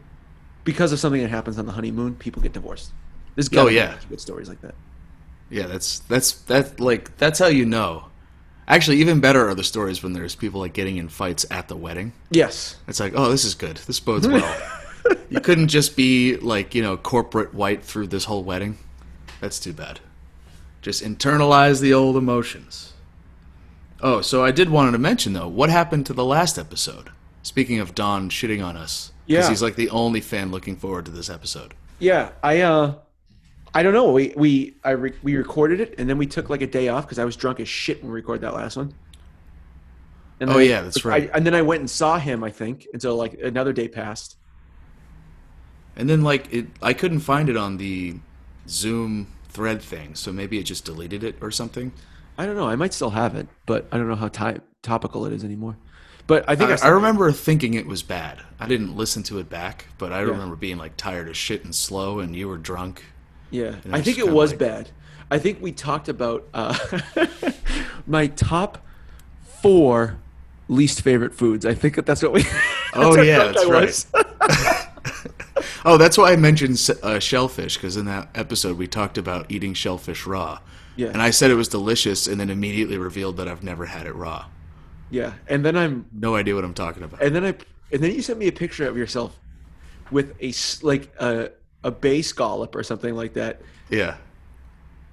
because 0.64 0.90
of 0.90 0.98
something 0.98 1.22
that 1.22 1.30
happens 1.30 1.60
on 1.60 1.66
the 1.66 1.72
honeymoon, 1.72 2.16
people 2.16 2.42
get 2.42 2.52
divorced. 2.54 2.90
There's 3.38 3.48
got 3.48 3.66
Oh, 3.66 3.68
yeah. 3.68 3.82
be 3.82 3.86
a 3.86 3.92
bunch 3.92 4.02
of 4.02 4.08
good 4.10 4.20
stories 4.20 4.48
like 4.48 4.60
that. 4.62 4.74
Yeah, 5.48 5.66
that's 5.68 6.00
that's 6.00 6.32
that 6.42 6.80
like 6.80 7.16
that's 7.18 7.38
how 7.38 7.46
you 7.46 7.64
know. 7.64 8.06
Actually, 8.66 8.96
even 8.96 9.20
better 9.20 9.48
are 9.48 9.54
the 9.54 9.62
stories 9.62 10.02
when 10.02 10.12
there's 10.12 10.34
people 10.34 10.58
like 10.60 10.72
getting 10.72 10.96
in 10.96 11.08
fights 11.08 11.46
at 11.48 11.68
the 11.68 11.76
wedding. 11.76 12.12
Yes. 12.30 12.76
It's 12.88 12.98
like, 12.98 13.12
oh, 13.16 13.30
this 13.30 13.44
is 13.44 13.54
good. 13.54 13.76
This 13.76 14.00
bodes 14.00 14.26
well. 14.26 14.56
you 15.30 15.40
couldn't 15.40 15.68
just 15.68 15.96
be 15.96 16.36
like 16.38 16.74
you 16.74 16.82
know 16.82 16.96
corporate 16.96 17.54
white 17.54 17.84
through 17.84 18.08
this 18.08 18.24
whole 18.24 18.42
wedding. 18.42 18.76
That's 19.40 19.60
too 19.60 19.72
bad. 19.72 20.00
Just 20.82 21.04
internalize 21.04 21.80
the 21.80 21.94
old 21.94 22.16
emotions. 22.16 22.92
Oh, 24.02 24.20
so 24.20 24.44
I 24.44 24.50
did 24.50 24.68
want 24.68 24.92
to 24.92 24.98
mention 24.98 25.32
though, 25.32 25.48
what 25.48 25.70
happened 25.70 26.06
to 26.06 26.12
the 26.12 26.24
last 26.24 26.58
episode? 26.58 27.10
Speaking 27.42 27.78
of 27.78 27.94
Don 27.94 28.30
shitting 28.30 28.64
on 28.64 28.76
us, 28.76 29.12
because 29.26 29.44
Yeah. 29.44 29.48
he's 29.48 29.62
like 29.62 29.76
the 29.76 29.90
only 29.90 30.20
fan 30.20 30.50
looking 30.50 30.76
forward 30.76 31.04
to 31.06 31.10
this 31.12 31.30
episode. 31.30 31.74
Yeah, 32.00 32.30
I 32.42 32.60
uh 32.60 32.94
I 33.78 33.82
don't 33.84 33.92
know. 33.92 34.10
We 34.10 34.32
we 34.36 34.74
I 34.82 34.90
re- 34.90 35.14
we 35.22 35.36
recorded 35.36 35.78
it 35.80 35.94
and 35.98 36.10
then 36.10 36.18
we 36.18 36.26
took 36.26 36.50
like 36.50 36.62
a 36.62 36.66
day 36.66 36.88
off 36.88 37.04
because 37.06 37.20
I 37.20 37.24
was 37.24 37.36
drunk 37.36 37.60
as 37.60 37.68
shit 37.68 38.02
when 38.02 38.10
we 38.10 38.16
recorded 38.16 38.42
that 38.42 38.52
last 38.54 38.76
one. 38.76 38.92
And 40.40 40.50
Oh, 40.50 40.58
yeah, 40.58 40.82
that's 40.82 41.04
right. 41.04 41.30
I, 41.32 41.36
and 41.36 41.46
then 41.46 41.54
I 41.54 41.62
went 41.62 41.78
and 41.80 41.88
saw 41.88 42.18
him. 42.18 42.42
I 42.42 42.50
think 42.50 42.88
until 42.92 43.14
like 43.14 43.34
another 43.34 43.72
day 43.72 43.86
passed. 43.86 44.36
And 45.94 46.10
then 46.10 46.22
like 46.24 46.52
it, 46.52 46.66
I 46.82 46.92
couldn't 46.92 47.20
find 47.20 47.48
it 47.48 47.56
on 47.56 47.76
the 47.76 48.16
Zoom 48.68 49.28
thread 49.48 49.80
thing, 49.80 50.16
so 50.16 50.32
maybe 50.32 50.58
it 50.58 50.64
just 50.64 50.84
deleted 50.84 51.22
it 51.22 51.36
or 51.40 51.52
something. 51.52 51.92
I 52.36 52.46
don't 52.46 52.56
know. 52.56 52.68
I 52.68 52.74
might 52.74 52.92
still 52.94 53.10
have 53.10 53.36
it, 53.36 53.46
but 53.64 53.86
I 53.92 53.96
don't 53.96 54.08
know 54.08 54.16
how 54.16 54.28
ti 54.28 54.60
topical 54.82 55.24
it 55.24 55.32
is 55.32 55.44
anymore. 55.44 55.76
But 56.26 56.44
I 56.48 56.56
think 56.56 56.70
I, 56.70 56.74
I, 56.84 56.88
I 56.88 56.90
remember 56.90 57.30
thinking 57.30 57.74
it 57.74 57.86
was 57.86 58.02
bad. 58.02 58.42
I 58.58 58.66
didn't 58.66 58.96
listen 58.96 59.22
to 59.24 59.38
it 59.38 59.48
back, 59.48 59.86
but 59.98 60.12
I 60.12 60.18
Yeah. 60.18 60.30
remember 60.30 60.56
being 60.56 60.78
like 60.78 60.96
tired 60.96 61.28
as 61.28 61.36
shit 61.36 61.62
and 61.64 61.72
slow, 61.72 62.18
and 62.18 62.34
you 62.34 62.48
were 62.48 62.58
drunk. 62.58 63.04
Yeah, 63.50 63.76
I 63.92 64.00
think 64.02 64.18
it 64.18 64.28
was 64.28 64.50
like- 64.50 64.58
bad. 64.60 64.90
I 65.30 65.38
think 65.38 65.60
we 65.60 65.72
talked 65.72 66.08
about 66.08 66.46
uh, 66.54 66.76
my 68.06 68.28
top 68.28 68.78
four 69.60 70.16
least 70.68 71.02
favorite 71.02 71.34
foods. 71.34 71.66
I 71.66 71.74
think 71.74 71.96
that 71.96 72.06
that's 72.06 72.22
what 72.22 72.32
we. 72.32 72.44
Oh, 72.94 73.20
yeah, 73.20 73.52
that's 73.52 73.66
right. 73.66 74.06
Oh, 75.84 75.96
that's 75.96 76.16
why 76.18 76.32
I 76.32 76.36
mentioned 76.36 76.78
uh, 77.02 77.18
shellfish 77.18 77.76
because 77.76 77.96
in 77.96 78.06
that 78.06 78.28
episode 78.34 78.76
we 78.78 78.86
talked 78.86 79.16
about 79.18 79.50
eating 79.50 79.74
shellfish 79.74 80.26
raw. 80.26 80.58
Yeah. 80.96 81.08
And 81.08 81.20
I 81.22 81.30
said 81.30 81.50
it 81.50 81.54
was 81.54 81.68
delicious, 81.68 82.26
and 82.26 82.40
then 82.40 82.50
immediately 82.50 82.98
revealed 82.98 83.36
that 83.36 83.46
I've 83.48 83.62
never 83.62 83.86
had 83.86 84.06
it 84.06 84.14
raw. 84.14 84.46
yeah, 85.10 85.34
and 85.46 85.64
then 85.64 85.76
I'm, 85.76 86.06
No 86.12 86.34
idea 86.34 86.54
what 86.54 86.64
I'm 86.64 86.74
talking 86.74 87.02
about. 87.02 87.22
and 87.22 87.34
then 87.34 87.44
I, 87.44 87.54
and 87.92 88.02
then 88.02 88.12
you 88.12 88.22
sent 88.22 88.38
me 88.38 88.48
a 88.48 88.52
picture 88.52 88.88
of 88.88 88.96
yourself 88.96 89.38
with 90.10 90.34
a 90.42 90.52
like 90.84 91.12
a 91.20 91.50
a 91.84 91.90
bay 91.90 92.22
scallop 92.22 92.74
or 92.74 92.82
something 92.82 93.14
like 93.14 93.34
that 93.34 93.60
Yeah. 93.90 94.16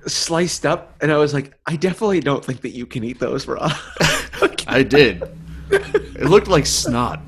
sliced 0.08 0.66
up, 0.66 0.96
and 1.02 1.12
I 1.12 1.18
was 1.18 1.34
like, 1.34 1.54
I 1.68 1.76
definitely 1.76 2.20
don't 2.20 2.44
think 2.44 2.62
that 2.62 2.72
you 2.72 2.86
can 2.86 3.04
eat 3.04 3.20
those 3.20 3.48
raw. 3.48 3.72
I 4.68 4.84
did. 4.84 5.24
it 5.72 6.24
looked 6.30 6.48
like 6.48 6.66
snot. 6.66 7.22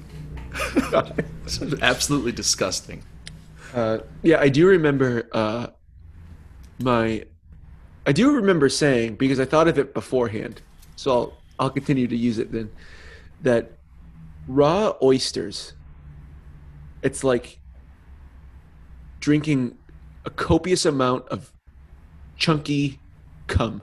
This 1.43 1.59
was 1.61 1.81
absolutely 1.81 2.33
disgusting. 2.33 3.03
Uh, 3.73 3.99
yeah, 4.21 4.39
I 4.41 4.49
do 4.49 4.67
remember 4.67 5.29
uh, 5.31 5.67
my. 6.81 7.23
I 8.05 8.11
do 8.11 8.31
remember 8.35 8.67
saying 8.67 9.15
because 9.15 9.39
I 9.39 9.45
thought 9.45 9.67
of 9.69 9.77
it 9.79 9.93
beforehand, 9.93 10.61
so 10.97 11.11
I'll 11.11 11.33
I'll 11.59 11.69
continue 11.69 12.05
to 12.07 12.17
use 12.17 12.37
it 12.37 12.51
then. 12.51 12.69
That 13.43 13.71
raw 14.47 14.93
oysters. 15.01 15.73
It's 17.01 17.23
like 17.23 17.59
drinking 19.27 19.77
a 20.23 20.29
copious 20.29 20.85
amount 20.85 21.27
of 21.27 21.51
chunky 22.37 22.97
cum. 23.47 23.81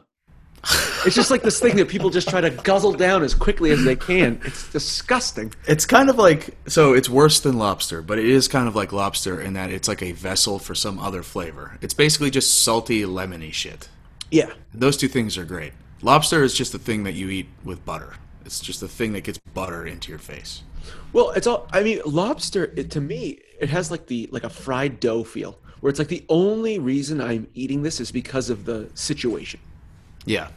It's 1.04 1.14
just 1.14 1.30
like 1.30 1.42
this 1.42 1.61
thing 1.61 1.76
that 1.76 1.90
people 1.90 2.09
just 2.09 2.30
try 2.30 2.40
to 2.40 2.48
guzzle 2.48 2.94
down 2.94 3.22
as 3.22 3.35
quickly 3.35 3.70
as 3.70 3.85
they 3.85 3.94
can. 3.94 4.40
It's 4.42 4.72
disgusting. 4.72 5.52
It's 5.68 5.85
kind 5.85 6.09
of 6.09 6.16
like 6.16 6.57
so 6.66 6.94
it's 6.94 7.11
worse 7.11 7.40
than 7.40 7.59
lobster, 7.59 8.00
but 8.00 8.18
it 8.18 8.24
is 8.24 8.48
kind 8.48 8.66
of 8.66 8.74
like 8.74 8.90
lobster 8.90 9.38
in 9.38 9.52
that 9.52 9.70
it's 9.70 9.87
like 9.87 10.00
a 10.00 10.12
vessel 10.12 10.59
for 10.59 10.74
some 10.74 10.98
other 10.98 11.22
flavor. 11.22 11.76
It's 11.83 11.92
basically 11.92 12.30
just 12.30 12.62
salty 12.62 13.02
lemony 13.02 13.52
shit. 13.52 13.90
Yeah. 14.30 14.50
Those 14.72 14.96
two 14.96 15.09
things 15.09 15.37
are 15.37 15.44
great. 15.44 15.74
Lobster 16.00 16.42
is 16.42 16.54
just 16.54 16.72
the 16.72 16.78
thing 16.78 17.04
that 17.04 17.12
you 17.12 17.28
eat 17.28 17.48
with 17.62 17.85
butter. 17.85 18.14
It's 18.46 18.61
just 18.61 18.80
the 18.80 18.88
thing 18.88 19.12
that 19.12 19.24
gets 19.24 19.37
butter 19.52 19.87
into 19.87 20.09
your 20.09 20.18
face. 20.18 20.62
Well, 21.12 21.33
it's 21.33 21.46
all. 21.46 21.68
I 21.70 21.83
mean, 21.83 22.00
lobster. 22.07 22.72
It, 22.76 22.90
to 22.92 23.02
me, 23.02 23.40
it 23.64 23.70
has 23.70 23.90
like 23.90 24.07
the 24.07 24.29
like 24.31 24.44
a 24.44 24.48
fried 24.48 25.00
dough 25.00 25.24
feel, 25.24 25.59
where 25.81 25.90
it's 25.90 25.98
like 25.98 26.09
the 26.09 26.24
only 26.29 26.79
reason 26.79 27.20
I'm 27.20 27.48
eating 27.55 27.83
this 27.83 27.98
is 28.00 28.12
because 28.12 28.50
of 28.50 28.64
the 28.64 28.88
situation. 28.94 29.61
Yeah. 30.24 30.48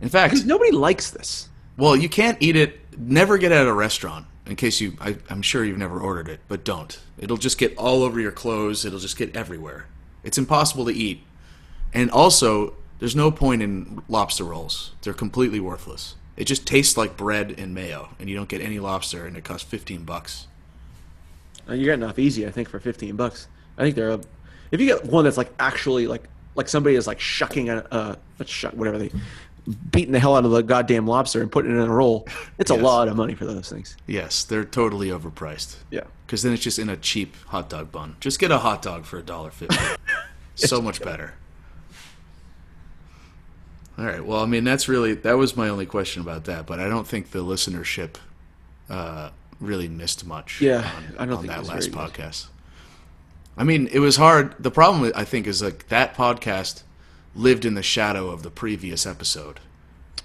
In 0.00 0.08
fact, 0.08 0.32
Because 0.32 0.44
nobody 0.44 0.70
likes 0.72 1.10
this. 1.10 1.48
well, 1.76 1.96
you 1.96 2.08
can't 2.08 2.36
eat 2.40 2.56
it. 2.56 2.78
Never 2.98 3.38
get 3.38 3.52
it 3.52 3.56
at 3.56 3.66
a 3.66 3.72
restaurant. 3.72 4.26
In 4.46 4.56
case 4.56 4.78
you, 4.80 4.92
I, 5.00 5.16
I'm 5.30 5.40
sure 5.40 5.64
you've 5.64 5.78
never 5.78 5.98
ordered 5.98 6.28
it, 6.28 6.40
but 6.48 6.64
don't. 6.64 6.98
It'll 7.16 7.38
just 7.38 7.56
get 7.56 7.74
all 7.78 8.02
over 8.02 8.20
your 8.20 8.30
clothes. 8.32 8.84
It'll 8.84 8.98
just 8.98 9.16
get 9.16 9.34
everywhere. 9.34 9.86
It's 10.22 10.36
impossible 10.36 10.84
to 10.84 10.92
eat. 10.92 11.22
And 11.94 12.10
also, 12.10 12.74
there's 12.98 13.16
no 13.16 13.30
point 13.30 13.62
in 13.62 14.02
lobster 14.08 14.44
rolls. 14.44 14.92
They're 15.00 15.14
completely 15.14 15.60
worthless. 15.60 16.16
It 16.36 16.44
just 16.44 16.66
tastes 16.66 16.96
like 16.98 17.16
bread 17.16 17.54
and 17.56 17.74
mayo, 17.74 18.10
and 18.18 18.28
you 18.28 18.36
don't 18.36 18.48
get 18.48 18.60
any 18.60 18.78
lobster, 18.80 19.26
and 19.26 19.36
it 19.36 19.44
costs 19.44 19.66
15 19.70 20.04
bucks. 20.04 20.46
Uh, 21.68 21.74
you're 21.74 21.86
getting 21.86 22.04
off 22.04 22.18
easy, 22.18 22.46
I 22.46 22.50
think, 22.50 22.68
for 22.68 22.78
15 22.78 23.16
bucks. 23.16 23.48
I 23.78 23.82
think 23.82 23.96
they're. 23.96 24.10
A, 24.10 24.20
if 24.70 24.80
you 24.80 24.86
get 24.86 25.04
one 25.04 25.24
that's 25.24 25.36
like 25.36 25.52
actually 25.58 26.06
like 26.06 26.24
like 26.54 26.68
somebody 26.68 26.96
is 26.96 27.06
like 27.06 27.20
shucking 27.20 27.68
a 27.68 27.86
uh, 27.90 28.16
not 28.38 28.48
shuck 28.48 28.74
whatever 28.74 28.98
they 28.98 29.10
beating 29.90 30.12
the 30.12 30.18
hell 30.18 30.36
out 30.36 30.44
of 30.44 30.50
the 30.50 30.62
goddamn 30.62 31.06
lobster 31.06 31.40
and 31.40 31.50
putting 31.50 31.70
it 31.70 31.74
in 31.74 31.88
a 31.88 31.92
roll. 31.92 32.28
It's 32.58 32.70
a 32.70 32.74
lot 32.74 33.08
of 33.08 33.16
money 33.16 33.34
for 33.34 33.46
those 33.46 33.70
things. 33.70 33.96
Yes, 34.06 34.44
they're 34.44 34.64
totally 34.64 35.08
overpriced. 35.08 35.76
Yeah. 35.90 36.02
Because 36.26 36.42
then 36.42 36.52
it's 36.52 36.62
just 36.62 36.78
in 36.78 36.88
a 36.88 36.96
cheap 36.96 37.34
hot 37.46 37.70
dog 37.70 37.90
bun. 37.90 38.16
Just 38.20 38.38
get 38.38 38.50
a 38.50 38.58
hot 38.58 38.82
dog 38.82 39.04
for 39.04 39.18
a 39.18 39.22
dollar 39.22 39.50
fifty. 39.50 39.76
so 40.54 40.82
much 40.82 41.02
better. 41.02 41.34
All 43.96 44.04
right. 44.04 44.24
Well, 44.24 44.40
I 44.40 44.46
mean, 44.46 44.64
that's 44.64 44.88
really 44.88 45.14
that 45.14 45.34
was 45.34 45.56
my 45.56 45.68
only 45.68 45.86
question 45.86 46.20
about 46.20 46.44
that, 46.44 46.66
but 46.66 46.80
I 46.80 46.88
don't 46.88 47.06
think 47.06 47.30
the 47.30 47.44
listenership 47.44 48.16
uh, 48.90 49.30
really 49.64 49.88
missed 49.88 50.26
much. 50.26 50.60
Yeah, 50.60 50.78
on, 50.96 51.14
I 51.18 51.24
don't 51.26 51.34
on 51.38 51.42
think 51.42 51.52
that 51.52 51.66
last 51.66 51.90
good. 51.90 51.98
podcast. 51.98 52.46
I 53.56 53.64
mean, 53.64 53.88
it 53.92 54.00
was 54.00 54.16
hard. 54.16 54.54
The 54.58 54.70
problem 54.70 55.12
I 55.14 55.24
think 55.24 55.46
is 55.46 55.62
like 55.62 55.88
that 55.88 56.14
podcast 56.14 56.82
lived 57.34 57.64
in 57.64 57.74
the 57.74 57.82
shadow 57.82 58.30
of 58.30 58.42
the 58.42 58.50
previous 58.50 59.06
episode, 59.06 59.60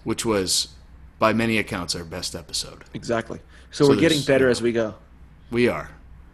which 0.03 0.25
was 0.25 0.69
by 1.19 1.33
many 1.33 1.57
accounts 1.57 1.95
our 1.95 2.03
best 2.03 2.35
episode. 2.35 2.85
Exactly. 2.93 3.39
So, 3.71 3.85
So 3.85 3.89
we're 3.91 3.99
getting 3.99 4.21
better 4.23 4.45
yeah. 4.45 4.51
as 4.51 4.61
we 4.61 4.71
go. 4.71 4.95
We 5.51 5.67
are. 5.67 5.91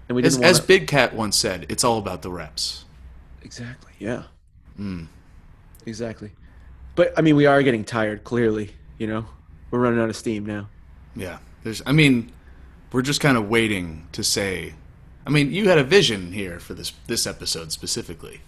And 0.07 0.15
we 0.15 0.23
As, 0.23 0.37
as 0.39 0.57
wanna- 0.59 0.67
Big 0.67 0.87
Cat 0.87 1.13
once 1.15 1.35
said, 1.37 1.65
it's 1.69 1.83
all 1.83 1.97
about 1.97 2.21
the 2.21 2.29
reps. 2.31 2.85
Exactly. 3.43 3.91
Yeah. 3.99 4.23
Hmm. 4.77 5.05
Exactly. 5.85 6.31
But 6.95 7.13
I 7.17 7.21
mean, 7.21 7.35
we 7.35 7.45
are 7.45 7.61
getting 7.63 7.83
tired. 7.83 8.23
Clearly, 8.23 8.71
you 8.97 9.07
know, 9.07 9.25
we're 9.71 9.79
running 9.79 9.99
out 9.99 10.09
of 10.09 10.15
steam 10.15 10.45
now. 10.45 10.69
Yeah. 11.15 11.39
There's 11.63 11.81
I 11.85 11.91
mean, 11.91 12.31
we're 12.95 13.01
just 13.01 13.19
kind 13.19 13.36
of 13.36 13.49
waiting 13.49 14.08
to 14.13 14.23
say 14.23 14.73
I 15.27 15.31
mean, 15.31 15.51
you 15.51 15.69
had 15.69 15.77
a 15.77 15.84
vision 15.84 16.31
here 16.31 16.60
for 16.60 16.73
this 16.73 16.93
this 17.08 17.25
episode 17.27 17.71
specifically. 17.71 18.41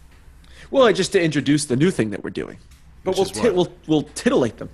Well, 0.70 0.84
I 0.84 0.94
just 0.94 1.12
to 1.14 1.22
introduce 1.22 1.66
the 1.66 1.76
new 1.76 1.92
thing 1.92 2.12
that 2.12 2.24
we're 2.24 2.30
doing, 2.30 2.60
but 3.04 3.18
Which 3.18 3.34
we'll 3.36 3.54
we'll 3.54 3.74
we'll 3.88 4.04
titillate 4.04 4.58
them. 4.58 4.70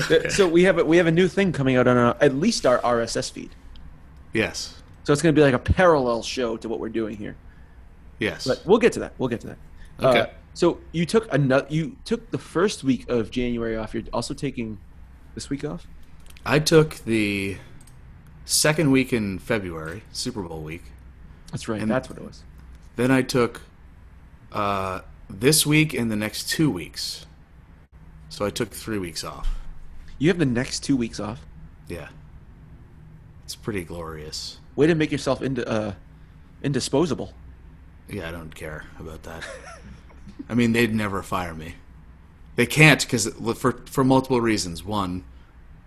Okay. 0.00 0.28
So 0.28 0.46
we 0.46 0.64
have 0.64 0.78
a, 0.78 0.84
we 0.84 0.96
have 0.98 1.06
a 1.06 1.10
new 1.10 1.28
thing 1.28 1.52
coming 1.52 1.76
out 1.76 1.86
on 1.88 1.96
our, 1.96 2.16
at 2.20 2.34
least 2.34 2.66
our 2.66 2.78
RSS 2.80 3.30
feed. 3.32 3.50
yes. 4.32 4.80
So 5.04 5.12
it's 5.12 5.20
going 5.20 5.34
to 5.34 5.38
be 5.38 5.44
like 5.44 5.54
a 5.54 5.58
parallel 5.58 6.22
show 6.22 6.56
to 6.56 6.68
what 6.68 6.80
we're 6.80 6.88
doing 6.88 7.18
here. 7.18 7.36
Yes. 8.18 8.46
But 8.46 8.64
we'll 8.64 8.78
get 8.78 8.94
to 8.94 9.00
that. 9.00 9.12
We'll 9.18 9.28
get 9.28 9.40
to 9.42 9.48
that. 9.48 9.58
Okay. 10.00 10.20
Uh, 10.20 10.26
so 10.54 10.80
you 10.92 11.04
took 11.04 11.30
another. 11.32 11.66
You 11.68 11.96
took 12.04 12.30
the 12.30 12.38
first 12.38 12.84
week 12.84 13.08
of 13.10 13.30
January 13.30 13.76
off. 13.76 13.92
You're 13.92 14.04
also 14.12 14.34
taking 14.34 14.78
this 15.34 15.50
week 15.50 15.64
off. 15.64 15.86
I 16.46 16.58
took 16.58 16.96
the 17.04 17.58
second 18.44 18.90
week 18.90 19.12
in 19.12 19.38
February, 19.38 20.02
Super 20.12 20.42
Bowl 20.42 20.60
week. 20.62 20.84
That's 21.50 21.68
right. 21.68 21.80
And- 21.80 21.90
That's 21.90 22.08
what 22.08 22.18
it 22.18 22.24
was. 22.24 22.42
Then 22.96 23.10
I 23.10 23.22
took 23.22 23.62
uh, 24.52 25.00
this 25.28 25.66
week 25.66 25.94
and 25.94 26.10
the 26.10 26.16
next 26.16 26.48
two 26.48 26.70
weeks. 26.70 27.26
So 28.28 28.44
I 28.44 28.50
took 28.50 28.70
three 28.70 28.98
weeks 28.98 29.24
off. 29.24 29.48
You 30.18 30.28
have 30.28 30.38
the 30.38 30.46
next 30.46 30.80
two 30.80 30.96
weeks 30.96 31.18
off. 31.20 31.40
Yeah. 31.88 32.08
It's 33.44 33.56
pretty 33.56 33.84
glorious. 33.84 34.58
Way 34.76 34.86
to 34.86 34.94
make 34.94 35.12
yourself 35.12 35.42
into 35.42 35.66
uh, 35.68 35.94
indisposable. 36.62 37.32
Yeah, 38.08 38.28
I 38.28 38.32
don't 38.32 38.54
care 38.54 38.84
about 38.98 39.22
that. 39.24 39.44
I 40.48 40.54
mean, 40.54 40.72
they'd 40.72 40.94
never 40.94 41.22
fire 41.22 41.54
me. 41.54 41.74
They 42.56 42.66
can't 42.66 43.00
because 43.00 43.28
for 43.56 43.72
for 43.86 44.04
multiple 44.04 44.40
reasons. 44.40 44.84
One, 44.84 45.24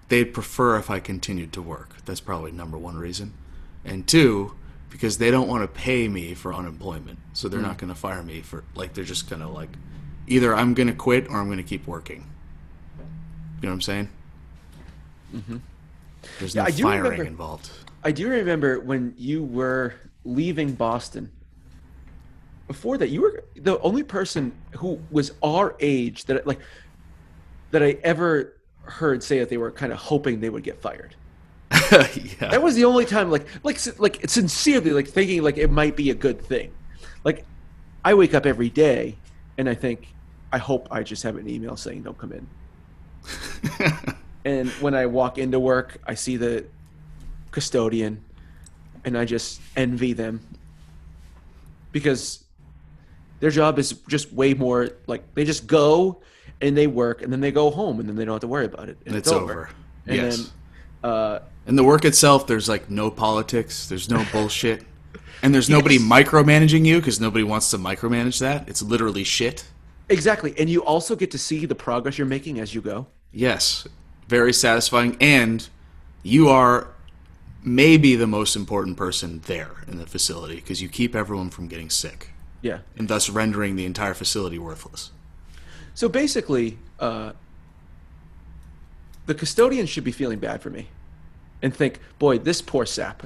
they'd 0.09 0.33
prefer 0.33 0.77
if 0.77 0.89
I 0.89 0.99
continued 0.99 1.53
to 1.53 1.61
work. 1.61 1.97
That's 2.05 2.21
probably 2.21 2.51
number 2.51 2.77
one 2.77 2.97
reason. 2.97 3.33
And 3.83 4.07
two, 4.07 4.53
because 4.89 5.17
they 5.17 5.31
don't 5.31 5.47
want 5.47 5.63
to 5.63 5.67
pay 5.67 6.07
me 6.07 6.33
for 6.33 6.53
unemployment, 6.53 7.19
so 7.33 7.47
they're 7.47 7.61
not 7.61 7.77
going 7.77 7.89
to 7.89 7.99
fire 7.99 8.23
me 8.23 8.41
for 8.41 8.63
like 8.75 8.93
they're 8.93 9.03
just 9.03 9.29
going 9.29 9.41
to 9.41 9.47
like 9.47 9.69
either 10.27 10.53
I'm 10.55 10.73
going 10.73 10.87
to 10.87 10.93
quit 10.93 11.27
or 11.29 11.37
I'm 11.37 11.45
going 11.47 11.57
to 11.57 11.63
keep 11.63 11.87
working. 11.87 12.25
You 12.97 13.63
know 13.63 13.69
what 13.69 13.73
I'm 13.73 13.81
saying? 13.81 14.09
Mm-hmm. 15.35 15.57
There's 16.39 16.55
no 16.55 16.63
I 16.63 16.71
do 16.71 16.83
firing 16.83 17.03
remember- 17.03 17.23
involved. 17.25 17.69
I 18.03 18.11
do 18.11 18.29
remember 18.29 18.79
when 18.79 19.13
you 19.17 19.43
were 19.43 19.95
leaving 20.23 20.73
Boston. 20.73 21.31
Before 22.67 22.97
that, 22.97 23.09
you 23.09 23.21
were 23.21 23.43
the 23.55 23.79
only 23.79 24.03
person 24.03 24.53
who 24.77 24.99
was 25.09 25.33
our 25.41 25.75
age 25.79 26.25
that 26.25 26.45
like 26.45 26.59
that 27.71 27.81
I 27.81 27.97
ever 28.03 28.56
heard 28.87 29.23
say 29.23 29.39
that 29.39 29.49
they 29.49 29.57
were 29.57 29.71
kind 29.71 29.91
of 29.91 29.97
hoping 29.99 30.39
they 30.39 30.49
would 30.49 30.63
get 30.63 30.81
fired. 30.81 31.15
yeah. 31.71 32.49
That 32.49 32.61
was 32.63 32.75
the 32.75 32.85
only 32.85 33.05
time, 33.05 33.29
like, 33.29 33.45
like, 33.63 33.79
like, 33.99 34.29
sincerely, 34.29 34.91
like, 34.91 35.07
thinking 35.07 35.43
like 35.43 35.57
it 35.57 35.71
might 35.71 35.95
be 35.95 36.09
a 36.09 36.15
good 36.15 36.41
thing. 36.41 36.71
Like, 37.23 37.45
I 38.03 38.13
wake 38.13 38.33
up 38.33 38.45
every 38.45 38.69
day, 38.69 39.17
and 39.57 39.67
I 39.67 39.73
think, 39.73 40.07
I 40.51 40.57
hope 40.57 40.87
I 40.89 41.03
just 41.03 41.23
have 41.23 41.35
an 41.35 41.49
email 41.49 41.75
saying 41.75 42.03
don't 42.03 42.17
come 42.17 42.31
in. 42.31 42.47
And 44.47 44.69
when 44.79 44.95
I 44.95 45.07
walk 45.07 45.37
into 45.37 45.59
work, 45.59 45.97
I 46.07 46.13
see 46.13 46.37
the 46.37 46.63
custodian, 47.51 48.23
and 49.03 49.17
I 49.17 49.25
just 49.25 49.59
envy 49.75 50.13
them 50.13 50.39
because 51.91 52.45
their 53.41 53.49
job 53.49 53.77
is 53.77 53.91
just 54.07 54.31
way 54.31 54.53
more 54.53 54.91
like 55.05 55.33
they 55.33 55.43
just 55.43 55.67
go 55.67 56.21
and 56.61 56.75
they 56.77 56.87
work, 56.87 57.21
and 57.21 57.31
then 57.31 57.41
they 57.41 57.51
go 57.51 57.69
home, 57.69 57.99
and 57.99 58.07
then 58.09 58.15
they 58.15 58.25
don't 58.25 58.33
have 58.35 58.41
to 58.41 58.47
worry 58.47 58.65
about 58.65 58.89
it, 58.89 58.97
and 59.05 59.15
it's 59.15 59.31
over. 59.31 59.69
And 60.05 60.15
yes. 60.15 60.37
then, 61.01 61.11
uh, 61.11 61.39
And 61.65 61.77
the 61.77 61.83
work 61.83 62.05
itself, 62.05 62.47
there's 62.47 62.67
like 62.69 62.89
no 62.89 63.11
politics, 63.11 63.87
there's 63.87 64.09
no 64.09 64.25
bullshit, 64.31 64.83
and 65.43 65.53
there's 65.53 65.69
nobody 65.69 65.95
Yes. 65.95 66.03
micromanaging 66.03 66.85
you 66.85 66.97
because 66.99 67.19
nobody 67.19 67.43
wants 67.43 67.69
to 67.71 67.77
micromanage 67.77 68.39
that. 68.39 68.67
It's 68.69 68.81
literally 68.81 69.23
shit. 69.23 69.65
Exactly. 70.09 70.53
And 70.57 70.69
you 70.69 70.83
also 70.83 71.15
get 71.15 71.31
to 71.31 71.37
see 71.37 71.65
the 71.65 71.75
progress 71.75 72.17
you're 72.17 72.25
making 72.27 72.59
as 72.59 72.73
you 72.73 72.81
go. 72.81 73.07
Yes, 73.33 73.85
very 74.29 74.53
satisfying, 74.53 75.17
and 75.19 75.67
you 76.23 76.47
are 76.49 76.87
maybe 77.63 78.15
the 78.15 78.27
most 78.27 78.55
important 78.55 78.95
person 78.97 79.41
there 79.47 79.83
in 79.87 79.97
the 79.97 80.05
facility 80.05 80.55
because 80.55 80.81
you 80.81 80.87
keep 80.87 81.13
everyone 81.15 81.49
from 81.49 81.67
getting 81.67 81.89
sick 81.89 82.29
Yeah. 82.61 82.79
and 82.95 83.09
thus 83.09 83.29
rendering 83.29 83.75
the 83.75 83.83
entire 83.85 84.13
facility 84.13 84.57
worthless. 84.57 85.11
So 85.97 86.07
basically, 86.07 86.77
uh, 86.99 87.31
the 89.25 89.33
custodian 89.33 89.87
should 89.87 90.03
be 90.03 90.11
feeling 90.11 90.37
bad 90.37 90.61
for 90.61 90.69
me 90.69 90.89
and 91.63 91.73
think, 91.75 91.99
boy, 92.19 92.37
this 92.37 92.61
poor 92.61 92.85
sap. 92.85 93.23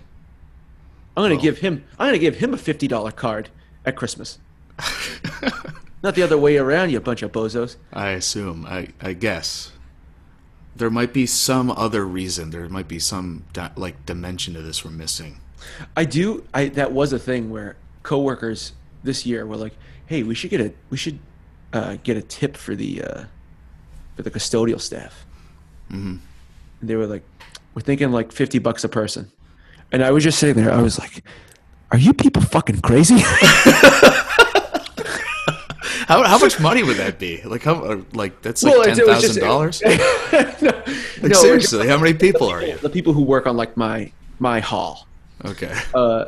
I'm 1.18 1.22
going 1.22 1.32
to 1.32 1.36
Well- 1.36 1.44
give 1.44 1.58
him 1.58 1.84
I'm 2.00 2.08
going 2.08 2.14
to 2.14 2.20
give 2.20 2.38
him 2.38 2.54
a 2.54 2.58
$50 2.58 3.14
card 3.18 3.50
at 3.86 3.98
Christmas. 3.98 4.40
Not 6.02 6.16
the 6.16 6.24
other 6.24 6.38
way 6.38 6.56
around, 6.56 6.92
you 6.92 7.02
bunch 7.02 7.22
of 7.24 7.34
bozos. 7.34 7.76
I 7.92 8.12
assume. 8.12 8.66
I, 8.66 8.88
I 9.02 9.12
guess. 9.12 9.74
There 10.74 10.90
might 10.90 11.12
be 11.12 11.26
some 11.26 11.72
other 11.72 12.08
reason. 12.08 12.52
There 12.52 12.70
might 12.70 12.88
be 12.88 13.00
some 13.00 13.44
di- 13.52 13.72
like 13.76 14.06
dimension 14.06 14.54
to 14.54 14.62
this 14.62 14.86
we're 14.86 14.92
missing. 14.92 15.42
I 15.98 16.06
do 16.06 16.48
I 16.54 16.70
that 16.70 16.94
was 16.94 17.12
a 17.12 17.20
thing 17.20 17.50
where 17.50 17.76
coworkers 18.04 18.72
this 19.04 19.26
year 19.26 19.46
were 19.46 19.58
like, 19.58 19.74
"Hey, 20.06 20.24
we 20.24 20.34
should 20.36 20.50
get 20.52 20.62
a 20.62 20.72
we 20.90 20.96
should 20.96 21.20
uh, 21.74 21.98
get 22.04 22.18
a 22.18 22.22
tip 22.22 22.58
for 22.58 22.76
the 22.76 23.02
uh, 23.04 23.24
for 24.16 24.24
the 24.24 24.32
custodial 24.32 24.80
staff." 24.80 25.26
Mm-hmm. 25.90 26.18
And 26.82 26.90
they 26.90 26.96
were 26.96 27.08
like, 27.08 27.24
"We're 27.76 27.82
thinking 27.82 28.12
like 28.12 28.32
fifty 28.32 28.60
bucks 28.60 28.84
a 28.84 28.90
person," 28.90 29.32
and 29.92 30.04
I 30.04 30.12
was 30.12 30.24
just 30.24 30.40
sitting 30.40 30.62
there. 30.64 30.74
I 30.74 30.82
was 30.82 31.00
like, 31.00 31.24
"Are 31.92 31.98
you 31.98 32.14
people 32.14 32.42
fucking 32.42 32.82
crazy?" 32.82 33.20
How, 36.08 36.24
how 36.24 36.40
much 36.40 36.60
money 36.60 36.84
would 36.84 36.98
that 36.98 37.20
be? 37.20 37.42
Like 37.44 37.64
how 37.64 37.76
uh, 37.86 38.02
like 38.12 38.42
that's 38.42 38.64
like 38.64 38.74
Well, 38.74 38.84
ten 38.84 38.94
it's- 38.94 39.00
it 39.00 39.08
was 39.08 39.22
just- 39.22 39.40
thousand 39.40 39.48
dollars. 39.48 39.82
no, 40.62 40.70
Like 41.22 41.32
no, 41.32 41.42
seriously, 41.42 41.88
how 41.88 41.98
many 41.98 42.14
people 42.14 42.48
are 42.50 42.62
you? 42.62 42.76
the 42.78 42.90
people 42.90 43.14
who 43.14 43.22
work 43.22 43.48
on 43.48 43.56
like 43.56 43.78
my 43.78 44.12
my 44.40 44.60
hall. 44.60 45.08
Okay. 45.46 45.74
Uh, 45.94 46.26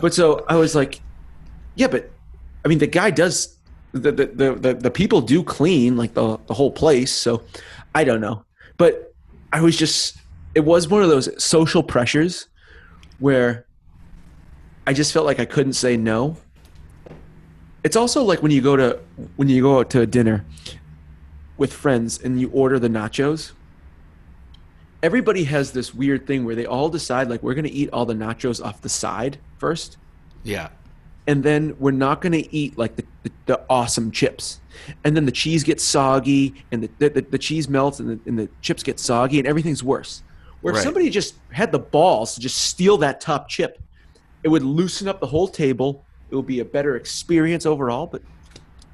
but 0.00 0.14
so 0.14 0.44
I 0.48 0.56
was 0.56 0.74
like, 0.74 1.00
yeah, 1.74 1.88
but 1.88 2.10
I 2.64 2.68
mean, 2.68 2.78
the 2.78 2.86
guy 2.86 3.10
does 3.10 3.56
the 3.92 4.12
the 4.12 4.54
the, 4.54 4.74
the, 4.74 4.90
people 4.90 5.20
do 5.20 5.42
clean 5.42 5.96
like 5.96 6.14
the 6.14 6.38
the 6.46 6.54
whole 6.54 6.70
place. 6.70 7.12
So 7.12 7.42
I 7.94 8.04
don't 8.04 8.20
know, 8.20 8.44
but 8.76 9.14
I 9.52 9.60
was 9.60 9.76
just 9.76 10.18
it 10.54 10.60
was 10.60 10.88
one 10.88 11.02
of 11.02 11.08
those 11.08 11.42
social 11.42 11.82
pressures 11.82 12.48
where 13.18 13.66
I 14.86 14.92
just 14.92 15.12
felt 15.12 15.26
like 15.26 15.40
I 15.40 15.44
couldn't 15.44 15.74
say 15.74 15.96
no. 15.96 16.36
It's 17.82 17.96
also 17.96 18.22
like 18.22 18.42
when 18.42 18.52
you 18.52 18.60
go 18.60 18.76
to 18.76 18.98
when 19.36 19.48
you 19.48 19.62
go 19.62 19.80
out 19.80 19.90
to 19.90 20.00
a 20.00 20.06
dinner 20.06 20.44
with 21.56 21.72
friends 21.72 22.20
and 22.22 22.40
you 22.40 22.50
order 22.50 22.78
the 22.78 22.88
nachos 22.88 23.52
everybody 25.02 25.44
has 25.44 25.72
this 25.72 25.94
weird 25.94 26.26
thing 26.26 26.44
where 26.44 26.54
they 26.54 26.66
all 26.66 26.88
decide 26.88 27.28
like 27.28 27.42
we're 27.42 27.54
going 27.54 27.64
to 27.64 27.70
eat 27.70 27.88
all 27.90 28.04
the 28.06 28.14
nachos 28.14 28.64
off 28.64 28.80
the 28.80 28.88
side 28.88 29.38
first 29.58 29.98
yeah. 30.42 30.68
And 31.26 31.42
then 31.42 31.76
we're 31.78 31.90
not 31.90 32.20
going 32.20 32.32
to 32.32 32.54
eat 32.54 32.78
like 32.78 32.96
the, 32.96 33.04
the, 33.22 33.30
the 33.46 33.60
awesome 33.68 34.10
chips. 34.10 34.60
And 35.04 35.16
then 35.16 35.26
the 35.26 35.32
cheese 35.32 35.62
gets 35.62 35.84
soggy 35.84 36.54
and 36.72 36.82
the, 36.82 37.08
the, 37.08 37.20
the 37.22 37.38
cheese 37.38 37.68
melts 37.68 38.00
and 38.00 38.10
the, 38.10 38.28
and 38.28 38.38
the 38.38 38.48
chips 38.62 38.82
get 38.82 38.98
soggy 38.98 39.38
and 39.38 39.46
everything's 39.46 39.84
worse. 39.84 40.22
Where 40.62 40.74
if 40.74 40.80
somebody 40.82 41.08
just 41.08 41.36
had 41.50 41.72
the 41.72 41.78
balls 41.78 42.34
to 42.34 42.40
just 42.40 42.58
steal 42.58 42.98
that 42.98 43.20
top 43.20 43.48
chip 43.48 43.80
it 44.42 44.48
would 44.48 44.62
loosen 44.62 45.08
up 45.08 45.20
the 45.20 45.26
whole 45.26 45.48
table. 45.48 46.04
It 46.30 46.36
would 46.36 46.46
be 46.46 46.60
a 46.60 46.64
better 46.64 46.96
experience 46.96 47.66
overall 47.66 48.06
but 48.06 48.22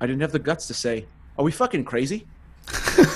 i 0.00 0.06
didn't 0.06 0.20
have 0.20 0.32
the 0.32 0.38
guts 0.38 0.66
to 0.68 0.74
say 0.74 1.06
are 1.38 1.44
we 1.44 1.52
fucking 1.52 1.84
crazy? 1.84 2.26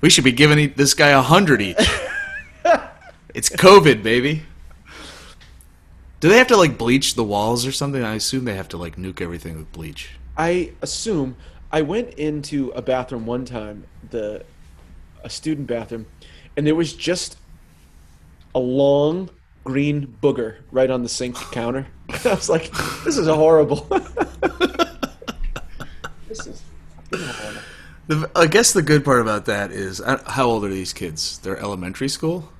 We 0.00 0.10
should 0.10 0.24
be 0.24 0.32
giving 0.32 0.72
this 0.76 0.94
guy 0.94 1.08
a 1.08 1.20
hundred 1.20 1.60
each. 1.60 1.76
it's 3.34 3.48
COVID, 3.48 4.02
baby. 4.02 4.42
Do 6.20 6.28
they 6.28 6.38
have 6.38 6.48
to 6.48 6.56
like 6.56 6.76
bleach 6.76 7.14
the 7.14 7.22
walls 7.22 7.64
or 7.64 7.72
something? 7.72 8.02
I 8.02 8.14
assume 8.16 8.44
they 8.44 8.56
have 8.56 8.68
to 8.70 8.76
like 8.76 8.96
nuke 8.96 9.20
everything 9.20 9.56
with 9.56 9.70
bleach. 9.72 10.10
I 10.36 10.72
assume 10.82 11.36
I 11.70 11.82
went 11.82 12.14
into 12.14 12.70
a 12.70 12.82
bathroom 12.82 13.24
one 13.26 13.44
time, 13.44 13.84
the 14.10 14.44
a 15.22 15.30
student 15.30 15.68
bathroom, 15.68 16.06
and 16.56 16.66
there 16.66 16.74
was 16.74 16.92
just 16.92 17.36
a 18.54 18.58
long 18.58 19.30
green 19.64 20.16
booger 20.22 20.56
right 20.72 20.90
on 20.90 21.02
the 21.02 21.08
sink 21.08 21.36
counter. 21.52 21.86
I 22.24 22.34
was 22.34 22.48
like, 22.48 22.72
"This 23.04 23.16
is 23.16 23.28
horrible." 23.28 23.86
this 26.26 26.46
is 26.46 26.62
horrible. 27.12 27.60
The, 28.08 28.30
I 28.34 28.46
guess 28.46 28.72
the 28.72 28.82
good 28.82 29.04
part 29.04 29.20
about 29.20 29.44
that 29.46 29.70
is 29.70 30.00
uh, 30.00 30.20
how 30.26 30.46
old 30.46 30.64
are 30.64 30.68
these 30.68 30.92
kids? 30.92 31.38
They're 31.38 31.58
elementary 31.58 32.08
school, 32.08 32.50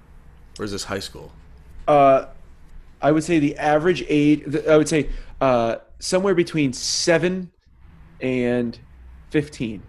or 0.59 0.64
is 0.64 0.73
this 0.73 0.85
high 0.85 0.99
school? 0.99 1.33
Uh, 1.88 2.27
I 3.01 3.13
would 3.13 3.25
say 3.25 3.39
the 3.39 3.57
average 3.57 4.05
age. 4.09 4.43
I 4.67 4.77
would 4.77 4.89
say 4.89 5.09
uh, 5.41 5.77
somewhere 5.99 6.35
between 6.35 6.73
seven 6.73 7.51
and 8.21 8.79
fifteen. 9.31 9.83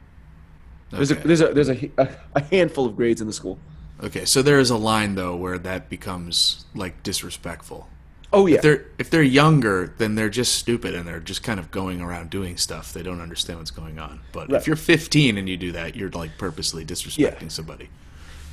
There's 0.92 1.12
a 1.12 1.16
there's 1.16 1.42
a 1.42 1.54
there's 1.54 1.70
a, 1.70 1.92
a, 2.36 2.44
handful 2.46 2.86
of 2.86 2.96
grades 2.96 3.22
in 3.22 3.28
the 3.28 3.34
school. 3.34 3.60
Okay, 4.02 4.26
so 4.26 4.42
there 4.42 4.60
is 4.60 4.70
a 4.70 4.78
line 4.78 5.16
though 5.16 5.36
where 5.36 5.58
that 5.60 5.90
becomes 5.90 6.66
like 6.74 7.04
disrespectful. 7.04 7.88
Oh 8.32 8.46
yeah, 8.46 8.58
If 8.58 8.62
they're 8.62 8.86
if 8.98 9.10
they're 9.10 9.24
younger, 9.24 9.94
then 9.98 10.16
they're 10.16 10.30
just 10.30 10.56
stupid 10.56 10.94
and 10.94 11.08
they're 11.08 11.20
just 11.20 11.44
kind 11.44 11.60
of 11.60 11.72
going 11.72 12.02
around 12.02 12.30
doing 12.30 12.58
stuff. 12.58 12.94
They 12.94 13.04
don't 13.04 13.22
understand 13.22 13.60
what's 13.60 13.72
going 13.72 14.00
on. 14.00 14.22
But 14.32 14.52
Right. 14.52 14.62
if 14.62 14.68
you're 14.68 14.76
15 14.76 15.38
and 15.38 15.50
you 15.50 15.58
do 15.58 15.72
that, 15.72 15.96
you're 15.96 16.12
like 16.12 16.38
purposely 16.38 16.86
disrespecting 16.86 17.52
somebody. 17.52 17.90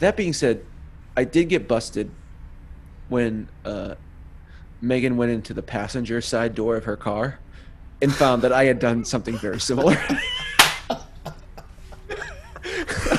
That 0.01 0.16
being 0.16 0.33
said, 0.33 0.64
I 1.16 1.25
did 1.25 1.49
get 1.49 1.69
busted 1.69 2.11
when 3.09 3.49
uh, 3.64 3.97
Megan 4.80 5.16
went 5.16 5.32
into 5.32 5.54
the 5.54 5.62
passenger 5.62 6.20
side 6.20 6.54
door 6.54 6.76
of 6.76 6.84
her 6.84 6.96
car 6.96 7.38
and 8.02 8.14
found 8.14 8.42
that 8.42 8.52
I 8.52 8.64
had 8.64 8.78
done 8.78 9.04
something 9.04 9.36
very 9.38 9.60
similar. 9.60 9.96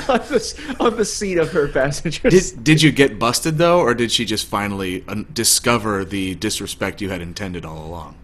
on, 0.08 0.18
the, 0.28 0.76
on 0.80 0.96
the 0.96 1.04
seat 1.04 1.38
of 1.38 1.52
her 1.52 1.68
passenger. 1.68 2.30
Did 2.30 2.62
did 2.62 2.82
you 2.82 2.92
get 2.92 3.18
busted 3.18 3.58
though, 3.58 3.80
or 3.80 3.94
did 3.94 4.12
she 4.12 4.24
just 4.24 4.46
finally 4.46 5.04
uh, 5.08 5.22
discover 5.32 6.04
the 6.04 6.34
disrespect 6.36 7.00
you 7.00 7.10
had 7.10 7.20
intended 7.20 7.64
all 7.64 7.84
along? 7.84 8.16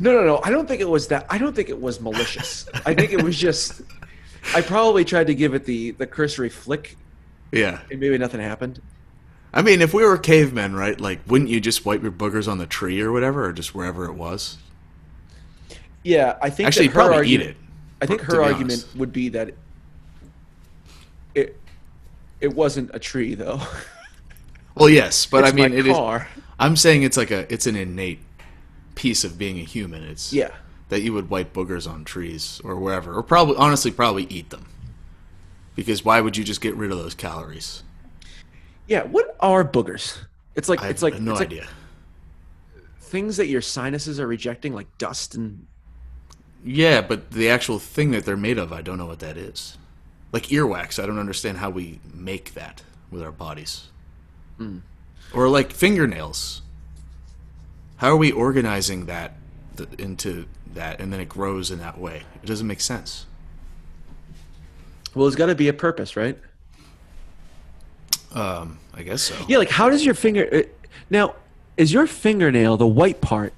No, 0.00 0.12
no, 0.12 0.24
no. 0.24 0.40
I 0.44 0.50
don't 0.50 0.68
think 0.68 0.80
it 0.80 0.88
was 0.88 1.08
that. 1.08 1.26
I 1.28 1.38
don't 1.38 1.54
think 1.56 1.68
it 1.68 1.80
was 1.80 2.00
malicious. 2.00 2.68
I 2.86 2.94
think 2.94 3.12
it 3.12 3.22
was 3.22 3.36
just. 3.36 3.82
I 4.54 4.60
probably 4.62 5.04
tried 5.04 5.26
to 5.26 5.34
give 5.34 5.54
it 5.54 5.64
the 5.64 5.92
the 5.92 6.06
cursory 6.06 6.48
flick, 6.48 6.96
Yeah. 7.52 7.80
and 7.90 7.98
maybe 8.00 8.16
nothing 8.18 8.40
happened. 8.40 8.80
I 9.52 9.62
mean, 9.62 9.80
if 9.80 9.94
we 9.94 10.04
were 10.04 10.18
cavemen, 10.18 10.74
right? 10.74 11.00
Like, 11.00 11.20
wouldn't 11.26 11.50
you 11.50 11.60
just 11.60 11.84
wipe 11.86 12.02
your 12.02 12.12
boogers 12.12 12.46
on 12.50 12.58
the 12.58 12.66
tree 12.66 13.00
or 13.00 13.10
whatever, 13.12 13.44
or 13.46 13.52
just 13.52 13.74
wherever 13.74 14.04
it 14.04 14.12
was? 14.12 14.58
Yeah, 16.04 16.38
I 16.42 16.50
think 16.50 16.66
Actually, 16.68 16.88
that 16.88 16.94
you'd 16.94 17.02
her 17.02 17.08
probably 17.08 17.28
eat 17.28 17.40
it. 17.40 17.56
I 18.00 18.06
think 18.06 18.20
her 18.22 18.42
argument 18.42 18.72
honest. 18.84 18.96
would 18.96 19.12
be 19.12 19.30
that 19.30 19.54
it 21.34 21.58
it 22.40 22.54
wasn't 22.54 22.90
a 22.94 22.98
tree 22.98 23.34
though. 23.34 23.60
Well, 24.74 24.88
yes, 24.88 25.26
but 25.26 25.42
It's 25.42 25.52
I 25.52 25.56
mean, 25.56 25.72
it 25.72 25.88
is. 25.88 25.96
I'm 26.60 26.76
saying 26.76 27.02
it's 27.02 27.16
like 27.16 27.32
a 27.32 27.52
it's 27.52 27.66
an 27.66 27.74
innate 27.74 28.20
piece 28.94 29.24
of 29.24 29.36
being 29.36 29.58
a 29.58 29.64
human. 29.64 30.04
It's 30.04 30.32
Yeah. 30.32 30.50
that 30.88 31.00
you 31.02 31.12
would 31.14 31.28
wipe 31.30 31.52
boogers 31.52 31.90
on 31.90 32.04
trees 32.04 32.60
or 32.62 32.76
wherever, 32.76 33.12
or 33.12 33.24
probably 33.24 33.56
honestly 33.56 33.90
probably 33.90 34.26
eat 34.30 34.50
them. 34.50 34.66
Because 35.74 36.04
why 36.04 36.20
would 36.20 36.36
you 36.36 36.44
just 36.44 36.60
get 36.60 36.76
rid 36.76 36.92
of 36.92 36.98
those 36.98 37.16
calories? 37.16 37.82
Yeah, 38.88 39.02
what 39.04 39.36
are 39.40 39.64
boogers? 39.64 40.18
It's 40.56 40.68
like 40.68 40.82
I 40.82 40.88
it's 40.88 41.02
like 41.02 41.20
no 41.20 41.32
it's 41.32 41.40
like 41.40 41.48
idea. 41.50 41.68
things 43.00 43.36
that 43.36 43.46
your 43.46 43.60
sinuses 43.60 44.18
are 44.18 44.26
rejecting 44.26 44.74
like 44.74 44.86
dust 44.98 45.34
and 45.36 45.66
Yeah, 46.64 47.00
but 47.02 47.30
the 47.30 47.48
actual 47.48 47.78
thing 47.78 48.10
that 48.10 48.24
they're 48.24 48.36
made 48.36 48.58
of, 48.58 48.72
I 48.72 48.82
don't 48.82 48.98
know 48.98 49.06
what 49.06 49.20
that 49.20 49.36
is. 49.36 49.78
Like 50.32 50.44
earwax, 50.48 51.02
I 51.02 51.06
don't 51.06 51.18
understand 51.18 51.58
how 51.58 51.70
we 51.70 52.00
make 52.12 52.54
that 52.54 52.82
with 53.10 53.22
our 53.22 53.30
bodies. 53.32 53.88
Hmm. 54.56 54.78
Or 55.32 55.48
like 55.48 55.72
fingernails. 55.72 56.62
How 57.98 58.08
are 58.08 58.16
we 58.16 58.32
organizing 58.32 59.06
that 59.06 59.34
th- 59.76 59.88
into 59.98 60.46
that 60.74 61.00
and 61.00 61.12
then 61.12 61.20
it 61.20 61.28
grows 61.28 61.70
in 61.70 61.78
that 61.78 61.98
way? 61.98 62.22
It 62.42 62.46
doesn't 62.46 62.66
make 62.66 62.80
sense. 62.80 63.26
well, 65.14 65.24
there's 65.26 65.36
got 65.36 65.46
to 65.46 65.54
be 65.54 65.68
a 65.68 65.72
purpose, 65.72 66.16
right? 66.16 66.38
Um, 68.38 68.78
I 68.94 69.02
guess 69.02 69.22
so. 69.22 69.34
Yeah, 69.48 69.58
like 69.58 69.70
how 69.70 69.88
does 69.88 70.04
your 70.04 70.14
finger 70.14 70.48
uh, 70.52 70.62
now? 71.10 71.34
Is 71.76 71.92
your 71.92 72.06
fingernail 72.06 72.76
the 72.76 72.86
white 72.86 73.20
part, 73.20 73.52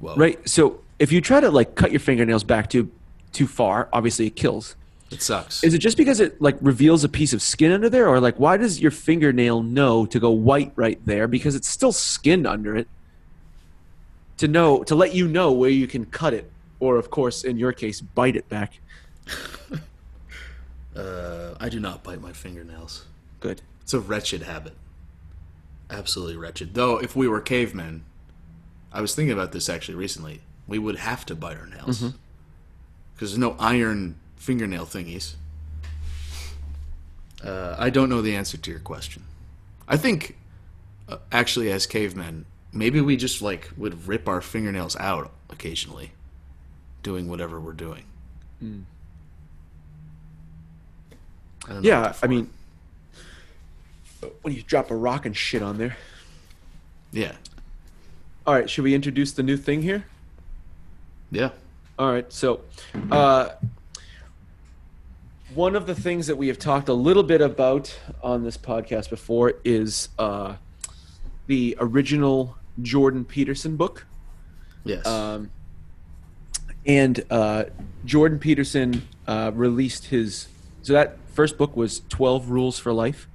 Well, 0.00 0.16
right? 0.16 0.48
So 0.48 0.80
if 0.98 1.12
you 1.12 1.20
try 1.20 1.40
to 1.40 1.50
like 1.50 1.74
cut 1.76 1.92
your 1.92 2.00
fingernails 2.00 2.42
back 2.42 2.68
too 2.68 2.90
too 3.32 3.46
far, 3.46 3.88
obviously 3.92 4.26
it 4.26 4.34
kills. 4.36 4.74
It 5.12 5.22
sucks. 5.22 5.62
Is 5.64 5.74
it 5.74 5.78
just 5.78 5.96
because 5.96 6.20
it 6.20 6.40
like 6.40 6.56
reveals 6.60 7.04
a 7.04 7.08
piece 7.08 7.32
of 7.32 7.42
skin 7.42 7.70
under 7.70 7.88
there, 7.88 8.08
or 8.08 8.18
like 8.20 8.38
why 8.40 8.56
does 8.56 8.80
your 8.80 8.90
fingernail 8.90 9.62
know 9.62 10.04
to 10.06 10.18
go 10.18 10.30
white 10.30 10.72
right 10.74 11.00
there 11.06 11.28
because 11.28 11.54
it's 11.54 11.68
still 11.68 11.92
skin 11.92 12.46
under 12.46 12.76
it? 12.76 12.88
To 14.38 14.48
know 14.48 14.82
to 14.84 14.94
let 14.96 15.14
you 15.14 15.28
know 15.28 15.52
where 15.52 15.70
you 15.70 15.86
can 15.86 16.06
cut 16.06 16.34
it, 16.34 16.50
or 16.80 16.96
of 16.96 17.10
course, 17.10 17.44
in 17.44 17.56
your 17.56 17.72
case, 17.72 18.00
bite 18.00 18.34
it 18.34 18.48
back. 18.48 18.80
Uh, 21.00 21.54
I 21.58 21.68
do 21.68 21.80
not 21.80 22.02
bite 22.02 22.20
my 22.20 22.32
fingernails. 22.32 23.04
Good. 23.40 23.62
It's 23.80 23.94
a 23.94 24.00
wretched 24.00 24.42
habit. 24.42 24.74
Absolutely 25.88 26.36
wretched. 26.36 26.74
Though, 26.74 26.98
if 26.98 27.16
we 27.16 27.26
were 27.26 27.40
cavemen, 27.40 28.04
I 28.92 29.00
was 29.00 29.14
thinking 29.14 29.32
about 29.32 29.52
this 29.52 29.68
actually 29.68 29.94
recently. 29.94 30.42
We 30.68 30.78
would 30.78 30.96
have 30.96 31.24
to 31.26 31.34
bite 31.34 31.56
our 31.56 31.66
nails 31.66 32.00
because 33.14 33.30
there's 33.30 33.38
no 33.38 33.56
iron 33.58 34.18
fingernail 34.36 34.86
thingies. 34.86 35.34
Uh, 37.42 37.74
I 37.78 37.90
don't 37.90 38.08
know 38.10 38.20
the 38.22 38.36
answer 38.36 38.56
to 38.58 38.70
your 38.70 38.80
question. 38.80 39.24
I 39.88 39.96
think, 39.96 40.36
uh, 41.08 41.16
actually, 41.32 41.72
as 41.72 41.86
cavemen, 41.86 42.44
maybe 42.72 43.00
we 43.00 43.16
just 43.16 43.40
like 43.42 43.70
would 43.76 44.06
rip 44.06 44.28
our 44.28 44.40
fingernails 44.42 44.94
out 44.96 45.32
occasionally, 45.48 46.12
doing 47.02 47.26
whatever 47.28 47.58
we're 47.58 47.72
doing. 47.72 48.04
I 51.68 51.78
Yeah, 51.80 52.14
I 52.22 52.26
mean, 52.26 52.50
when 54.42 54.54
you 54.54 54.62
drop 54.62 54.90
a 54.90 54.96
rock 54.96 55.26
and 55.26 55.36
shit 55.36 55.62
on 55.62 55.78
there. 55.78 55.96
yeah, 57.12 57.32
All 58.46 58.54
right, 58.54 58.68
should 58.68 58.84
we 58.84 58.94
introduce 58.94 59.32
the 59.32 59.42
new 59.42 59.56
thing 59.56 59.82
here? 59.82 60.04
yeah. 61.30 61.50
All 61.98 62.10
right, 62.10 62.32
so 62.32 62.60
uh, 63.10 63.50
one 65.54 65.76
of 65.76 65.86
the 65.86 65.94
things 65.94 66.26
that 66.28 66.36
we 66.36 66.48
have 66.48 66.58
talked 66.58 66.88
a 66.88 66.94
little 66.94 67.22
bit 67.22 67.40
about 67.42 67.94
on 68.22 68.42
this 68.42 68.56
podcast 68.56 69.10
before 69.10 69.54
is 69.64 70.08
uh, 70.18 70.54
the 71.46 71.76
original 71.78 72.56
Jordan 72.80 73.24
Peterson 73.24 73.76
book. 73.76 74.06
Yes. 74.84 75.04
Um, 75.06 75.50
and 76.86 77.22
uh, 77.30 77.64
Jordan 78.06 78.38
Peterson 78.38 79.06
uh, 79.26 79.50
released 79.54 80.06
his. 80.06 80.48
So 80.82 80.92
that 80.94 81.16
first 81.34 81.58
book 81.58 81.76
was 81.76 82.02
12 82.08 82.50
Rules 82.50 82.78
for 82.78 82.92
Life. 82.92 83.28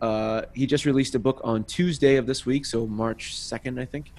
Uh, 0.00 0.42
he 0.54 0.66
just 0.66 0.86
released 0.86 1.14
a 1.14 1.18
book 1.18 1.40
on 1.44 1.64
Tuesday 1.64 2.16
of 2.16 2.26
this 2.26 2.46
week, 2.46 2.64
so 2.64 2.86
March 2.86 3.34
2nd, 3.34 3.80
I 3.80 3.84
think, 3.84 4.12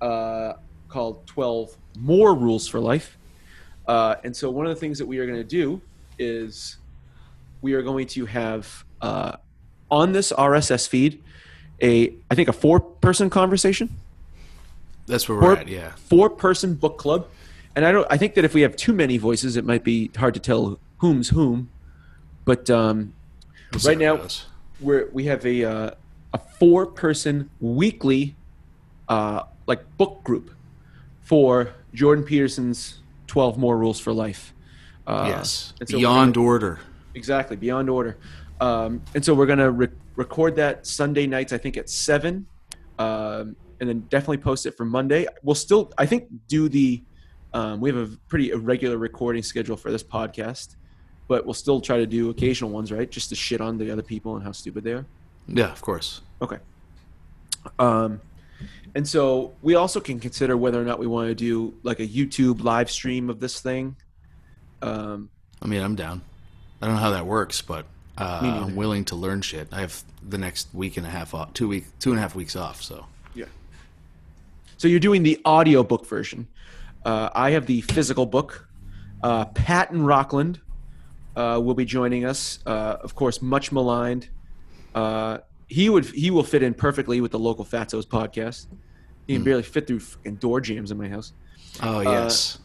uh, 0.00 0.54
called 0.88 1.26
12 1.26 1.76
More 1.98 2.34
Rules 2.34 2.68
for 2.68 2.80
Life. 2.80 3.18
Uh, 3.88 4.16
and 4.24 4.36
so 4.36 4.50
one 4.50 4.66
of 4.66 4.74
the 4.74 4.80
things 4.80 4.98
that 4.98 5.06
we 5.06 5.18
are 5.18 5.26
going 5.26 5.38
to 5.38 5.44
do 5.44 5.80
is 6.18 6.76
we 7.62 7.72
are 7.74 7.82
going 7.82 8.06
to 8.06 8.26
have 8.26 8.84
uh, 9.00 9.36
on 9.90 10.12
this 10.12 10.32
RSS 10.32 10.88
feed 10.88 11.22
a, 11.80 12.12
I 12.30 12.34
think, 12.34 12.48
a 12.48 12.52
four 12.52 12.80
person 12.80 13.30
conversation 13.30 13.96
That's 15.06 15.28
where 15.28 15.36
we're 15.36 15.42
four, 15.42 15.56
at, 15.56 15.68
yeah. 15.68 15.92
four 15.96 16.30
person 16.30 16.74
book 16.74 16.98
club 16.98 17.28
and 17.74 17.84
i 17.84 17.92
don't 17.92 18.06
i 18.10 18.16
think 18.16 18.34
that 18.34 18.44
if 18.44 18.54
we 18.54 18.62
have 18.62 18.74
too 18.74 18.92
many 18.92 19.18
voices 19.18 19.56
it 19.56 19.64
might 19.64 19.84
be 19.84 20.10
hard 20.16 20.32
to 20.32 20.40
tell 20.40 20.78
whom's 20.98 21.28
whom 21.28 21.68
but 22.46 22.70
um, 22.70 23.12
right 23.84 23.98
now 23.98 24.26
we're 24.80 25.10
we 25.12 25.24
have 25.24 25.44
a 25.44 25.64
uh, 25.64 25.90
a 26.32 26.38
four 26.58 26.86
person 26.86 27.50
weekly 27.60 28.34
uh, 29.08 29.42
like 29.66 29.84
book 29.98 30.24
group 30.24 30.50
for 31.20 31.72
jordan 31.92 32.24
peterson's 32.24 33.00
12 33.26 33.58
more 33.58 33.76
rules 33.76 33.98
for 34.00 34.12
life. 34.12 34.54
Uh, 35.06 35.26
yes. 35.28 35.72
so 35.84 35.98
Beyond 35.98 36.34
gonna- 36.34 36.46
order. 36.46 36.80
exactly 37.14 37.56
beyond 37.56 37.90
order. 37.90 38.16
Um, 38.60 39.02
and 39.14 39.22
so 39.24 39.34
we're 39.34 39.46
going 39.46 39.58
to 39.58 39.70
re- 39.70 39.88
record 40.16 40.56
that 40.56 40.86
sunday 40.86 41.26
nights 41.26 41.52
i 41.52 41.58
think 41.58 41.76
at 41.76 41.90
7 41.90 42.46
um, 42.98 43.56
and 43.80 43.88
then 43.88 44.00
definitely 44.08 44.38
post 44.38 44.64
it 44.64 44.74
for 44.76 44.84
monday. 44.86 45.26
We'll 45.42 45.54
still 45.54 45.92
i 45.98 46.06
think 46.06 46.28
do 46.48 46.68
the 46.68 47.02
um, 47.52 47.80
we 47.80 47.90
have 47.90 47.98
a 47.98 48.16
pretty 48.28 48.50
irregular 48.50 48.96
recording 48.98 49.42
schedule 49.42 49.76
for 49.76 49.90
this 49.90 50.02
podcast 50.02 50.76
but 51.28 51.44
we'll 51.44 51.54
still 51.54 51.80
try 51.80 51.98
to 51.98 52.06
do 52.06 52.30
occasional 52.30 52.70
ones, 52.70 52.92
right? 52.92 53.10
Just 53.10 53.30
to 53.30 53.34
shit 53.34 53.60
on 53.60 53.78
the 53.78 53.90
other 53.90 54.02
people 54.02 54.36
and 54.36 54.44
how 54.44 54.52
stupid 54.52 54.84
they 54.84 54.92
are. 54.92 55.04
Yeah, 55.48 55.72
of 55.72 55.82
course. 55.82 56.20
Okay. 56.42 56.58
Um, 57.78 58.20
and 58.94 59.06
so 59.06 59.52
we 59.62 59.74
also 59.74 60.00
can 60.00 60.20
consider 60.20 60.56
whether 60.56 60.80
or 60.80 60.84
not 60.84 60.98
we 60.98 61.06
want 61.06 61.28
to 61.28 61.34
do 61.34 61.74
like 61.82 62.00
a 62.00 62.06
YouTube 62.06 62.62
live 62.62 62.90
stream 62.90 63.28
of 63.28 63.40
this 63.40 63.60
thing. 63.60 63.96
Um, 64.82 65.30
I 65.60 65.66
mean, 65.66 65.82
I'm 65.82 65.96
down. 65.96 66.22
I 66.80 66.86
don't 66.86 66.96
know 66.96 67.00
how 67.00 67.10
that 67.10 67.26
works, 67.26 67.60
but 67.62 67.86
uh, 68.18 68.40
I'm 68.42 68.76
willing 68.76 69.04
to 69.06 69.16
learn 69.16 69.42
shit. 69.42 69.68
I 69.72 69.80
have 69.80 70.02
the 70.26 70.38
next 70.38 70.68
week 70.72 70.96
and 70.96 71.06
a 71.06 71.10
half 71.10 71.34
off, 71.34 71.52
two 71.54 71.68
week, 71.68 71.84
two 71.98 72.10
and 72.10 72.18
a 72.18 72.22
half 72.22 72.34
weeks 72.34 72.56
off. 72.56 72.82
So 72.82 73.06
yeah. 73.34 73.46
So 74.78 74.88
you're 74.88 75.00
doing 75.00 75.22
the 75.22 75.40
audiobook 75.44 76.06
version. 76.06 76.46
Uh, 77.04 77.30
I 77.34 77.50
have 77.50 77.66
the 77.66 77.82
physical 77.82 78.26
book. 78.26 78.66
Uh, 79.22 79.46
Patton 79.46 80.04
Rockland 80.04 80.60
uh, 81.36 81.60
will 81.62 81.74
be 81.74 81.84
joining 81.84 82.24
us. 82.24 82.58
Uh, 82.66 82.96
of 83.02 83.14
course, 83.14 83.40
much 83.42 83.70
maligned. 83.72 84.28
Uh, 84.94 85.38
he 85.68 85.88
would 85.90 86.06
he 86.06 86.30
will 86.30 86.42
fit 86.44 86.62
in 86.62 86.74
perfectly 86.74 87.20
with 87.20 87.32
the 87.32 87.38
local 87.38 87.64
Fatsos 87.64 88.06
podcast. 88.06 88.66
He 89.26 89.34
can 89.34 89.44
barely 89.44 89.62
fit 89.64 89.86
through 89.86 90.00
fucking 90.00 90.36
door 90.36 90.60
jambs 90.60 90.90
in 90.90 90.98
my 90.98 91.08
house. 91.08 91.32
oh 91.82 92.00
yes, 92.00 92.58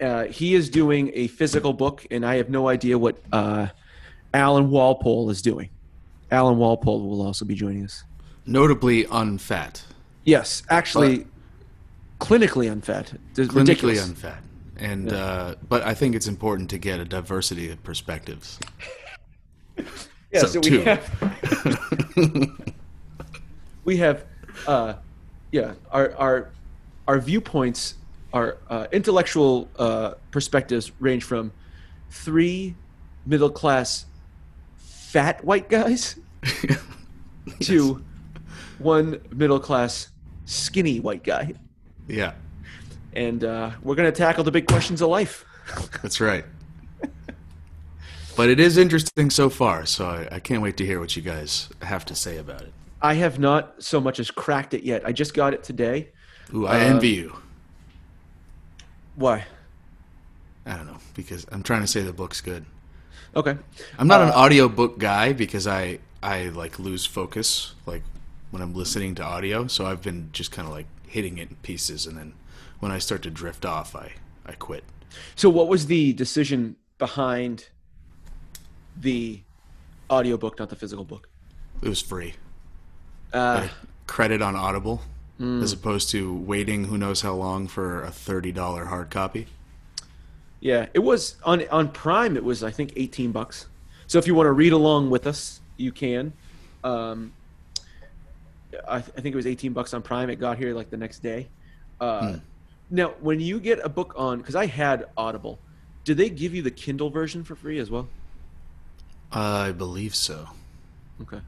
uh, 0.00 0.24
he 0.24 0.54
is 0.54 0.70
doing 0.70 1.10
a 1.14 1.26
physical 1.26 1.72
book, 1.72 2.06
and 2.10 2.24
I 2.24 2.36
have 2.36 2.48
no 2.48 2.68
idea 2.68 2.96
what 2.98 3.18
uh, 3.32 3.66
Alan 4.32 4.70
Walpole 4.70 5.28
is 5.30 5.42
doing. 5.42 5.68
Alan 6.30 6.56
Walpole 6.56 7.02
will 7.06 7.20
also 7.20 7.44
be 7.44 7.54
joining 7.54 7.84
us. 7.84 8.04
notably 8.46 9.04
unfat, 9.04 9.82
Yes, 10.24 10.62
actually, 10.70 11.26
clinically 12.20 12.70
unfat. 12.72 13.18
Clinically 13.34 13.54
ridiculous. 13.56 14.08
unfat, 14.08 14.38
and 14.82 15.12
uh, 15.12 15.54
but 15.68 15.82
I 15.82 15.94
think 15.94 16.16
it's 16.16 16.26
important 16.26 16.70
to 16.70 16.78
get 16.78 16.98
a 16.98 17.04
diversity 17.04 17.70
of 17.70 17.82
perspectives. 17.84 18.58
yeah, 19.78 20.40
so 20.40 20.46
so, 20.46 20.60
two. 20.60 20.78
we 20.78 20.84
have 20.84 22.12
we 23.84 23.96
have 23.98 24.24
uh, 24.66 24.94
yeah 25.52 25.74
our 25.92 26.12
our 26.16 26.50
our 27.06 27.20
viewpoints 27.20 27.94
our 28.32 28.58
uh, 28.68 28.86
intellectual 28.90 29.68
uh, 29.78 30.14
perspectives 30.32 30.90
range 30.98 31.22
from 31.22 31.52
three 32.10 32.74
middle 33.24 33.50
class 33.50 34.06
fat 34.76 35.44
white 35.44 35.68
guys 35.68 36.18
to 37.60 38.02
one 38.78 39.20
middle 39.30 39.60
class 39.60 40.08
skinny 40.44 40.98
white 40.98 41.22
guy 41.22 41.54
Yeah, 42.08 42.32
and 43.14 43.44
uh, 43.44 43.70
we're 43.82 43.94
going 43.94 44.10
to 44.10 44.16
tackle 44.16 44.44
the 44.44 44.50
big 44.50 44.66
questions 44.66 45.00
of 45.02 45.08
life 45.08 45.44
that's 46.02 46.20
right. 46.20 46.44
but 48.36 48.48
it 48.48 48.58
is 48.58 48.76
interesting 48.78 49.30
so 49.30 49.48
far, 49.50 49.86
so 49.86 50.06
I, 50.06 50.36
I 50.36 50.40
can't 50.40 50.62
wait 50.62 50.76
to 50.78 50.86
hear 50.86 50.98
what 51.00 51.14
you 51.16 51.22
guys 51.22 51.68
have 51.82 52.04
to 52.06 52.14
say 52.14 52.38
about 52.38 52.62
it. 52.62 52.72
i 53.00 53.14
have 53.14 53.38
not 53.38 53.82
so 53.82 54.00
much 54.00 54.18
as 54.20 54.30
cracked 54.30 54.74
it 54.74 54.82
yet 54.82 55.06
i 55.06 55.12
just 55.12 55.34
got 55.34 55.54
it 55.54 55.62
today 55.62 56.08
Ooh, 56.54 56.66
I 56.66 56.80
envy 56.80 57.08
you. 57.10 57.36
why 59.16 59.44
I 60.66 60.76
don't 60.76 60.86
know 60.86 60.98
because 61.14 61.44
I'm 61.50 61.62
trying 61.62 61.80
to 61.82 61.86
say 61.88 62.02
the 62.02 62.12
book's 62.12 62.40
good. 62.40 62.64
okay 63.34 63.56
I'm 63.98 64.06
not 64.08 64.20
an 64.20 64.30
audiobook 64.30 64.98
guy 64.98 65.32
because 65.32 65.66
I 65.66 65.98
I 66.22 66.44
like 66.50 66.78
lose 66.78 67.04
focus 67.04 67.74
like 67.86 68.02
when 68.50 68.60
I'm 68.62 68.74
listening 68.74 69.14
to 69.16 69.24
audio, 69.24 69.66
so 69.66 69.86
I've 69.86 70.02
been 70.02 70.28
just 70.32 70.52
kind 70.52 70.68
of 70.68 70.74
like 70.74 70.86
hitting 71.06 71.38
it 71.38 71.48
in 71.50 71.56
pieces 71.62 72.06
and 72.06 72.16
then 72.18 72.34
when 72.80 72.92
I 72.92 72.98
start 72.98 73.22
to 73.22 73.30
drift 73.30 73.64
off, 73.64 73.94
I 73.96 74.12
I 74.46 74.52
quit. 74.52 74.84
So, 75.36 75.48
what 75.50 75.68
was 75.68 75.86
the 75.86 76.12
decision 76.12 76.76
behind 76.98 77.68
the 78.98 79.40
audiobook, 80.10 80.58
not 80.58 80.68
the 80.68 80.76
physical 80.76 81.04
book? 81.04 81.28
It 81.82 81.88
was 81.88 82.00
free. 82.00 82.34
Uh, 83.32 83.68
Credit 84.06 84.42
on 84.42 84.56
Audible 84.56 85.02
as 85.60 85.72
opposed 85.72 86.08
to 86.10 86.32
waiting 86.32 86.84
who 86.84 86.96
knows 86.96 87.22
how 87.22 87.32
long 87.34 87.66
for 87.66 88.04
a 88.04 88.10
$30 88.10 88.86
hard 88.86 89.10
copy. 89.10 89.48
yeah, 90.60 90.86
it 90.94 91.00
was 91.00 91.34
on 91.42 91.66
on 91.70 91.88
Prime. 91.88 92.36
It 92.36 92.44
was 92.44 92.62
I 92.62 92.70
think 92.70 92.92
eighteen 92.94 93.32
bucks. 93.32 93.66
So 94.06 94.18
if 94.18 94.28
you 94.28 94.36
want 94.36 94.46
to 94.46 94.52
read 94.52 94.72
along 94.72 95.10
with 95.10 95.26
us, 95.26 95.60
you 95.78 95.90
can. 95.90 96.32
Um, 96.84 97.32
I, 98.88 98.96
I 98.98 99.00
think 99.00 99.32
it 99.32 99.34
was 99.34 99.46
eighteen 99.48 99.72
bucks 99.72 99.92
on 99.94 100.02
Prime. 100.02 100.30
It 100.30 100.36
got 100.36 100.58
here 100.58 100.74
like 100.74 100.90
the 100.90 100.96
next 100.96 101.20
day. 101.24 101.48
Uh, 102.02 102.36
Now, 102.90 103.14
when 103.20 103.40
you 103.40 103.60
get 103.60 103.78
a 103.82 103.88
book 103.88 104.12
on, 104.16 104.38
because 104.38 104.56
I 104.56 104.66
had 104.66 105.06
Audible, 105.16 105.58
did 106.04 106.16
they 106.16 106.28
give 106.28 106.54
you 106.54 106.62
the 106.62 106.70
Kindle 106.70 107.08
version 107.10 107.44
for 107.44 107.54
free 107.54 107.78
as 107.78 107.90
well? 107.90 108.08
I 109.30 109.72
believe 109.72 110.14
so. 110.14 110.48
Okay. 111.22 111.40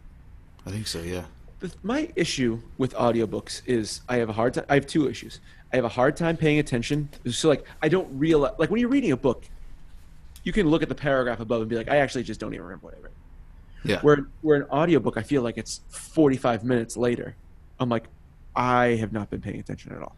I 0.65 0.71
think 0.71 0.87
so, 0.87 1.03
yeah. 1.03 1.25
The, 1.61 1.71
my 1.83 2.11
issue 2.17 2.61
with 2.79 2.95
audiobooks 2.95 3.63
is 3.67 4.01
I 4.09 4.17
have 4.17 4.29
a 4.31 4.33
hard 4.33 4.55
time. 4.55 4.65
I 4.69 4.75
have 4.75 4.87
two 4.87 5.09
issues. 5.09 5.41
I 5.73 5.77
have 5.77 5.85
a 5.85 5.91
hard 5.91 6.17
time 6.17 6.37
paying 6.37 6.59
attention. 6.59 7.09
So 7.31 7.49
like 7.49 7.67
I 7.83 7.89
don't 7.89 8.09
realize 8.19 8.53
like 8.59 8.71
when 8.71 8.81
you're 8.81 8.89
reading 8.89 9.13
a 9.13 9.17
book, 9.17 9.45
you 10.45 10.53
can 10.53 10.69
look 10.69 10.83
at 10.83 10.89
the 10.89 10.95
paragraph 10.95 11.41
above 11.41 11.61
and 11.61 11.69
be 11.69 11.77
like, 11.77 11.89
I 11.91 11.97
actually 11.97 12.23
just 12.23 12.41
don't 12.41 12.55
even 12.55 12.65
remember 12.65 12.87
what 12.87 12.95
I 12.95 13.01
read. 13.01 13.13
Yeah. 13.85 14.01
Where 14.01 14.27
where 14.41 14.57
an 14.63 14.69
audiobook, 14.71 15.17
I 15.19 15.23
feel 15.23 15.43
like 15.43 15.59
it's 15.59 15.81
45 15.91 16.65
minutes 16.65 16.97
later. 16.97 17.35
I'm 17.79 17.89
like, 17.89 18.05
I 18.57 18.97
have 19.01 19.13
not 19.13 19.29
been 19.31 19.41
paying 19.41 19.59
attention 19.61 19.93
at 19.93 20.01
all. 20.01 20.17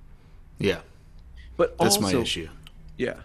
Yeah. 0.59 0.81
But 1.57 1.77
That's 1.79 1.97
also, 1.97 2.01
my 2.01 2.21
issue. 2.23 2.49
Yeah. 2.97 3.21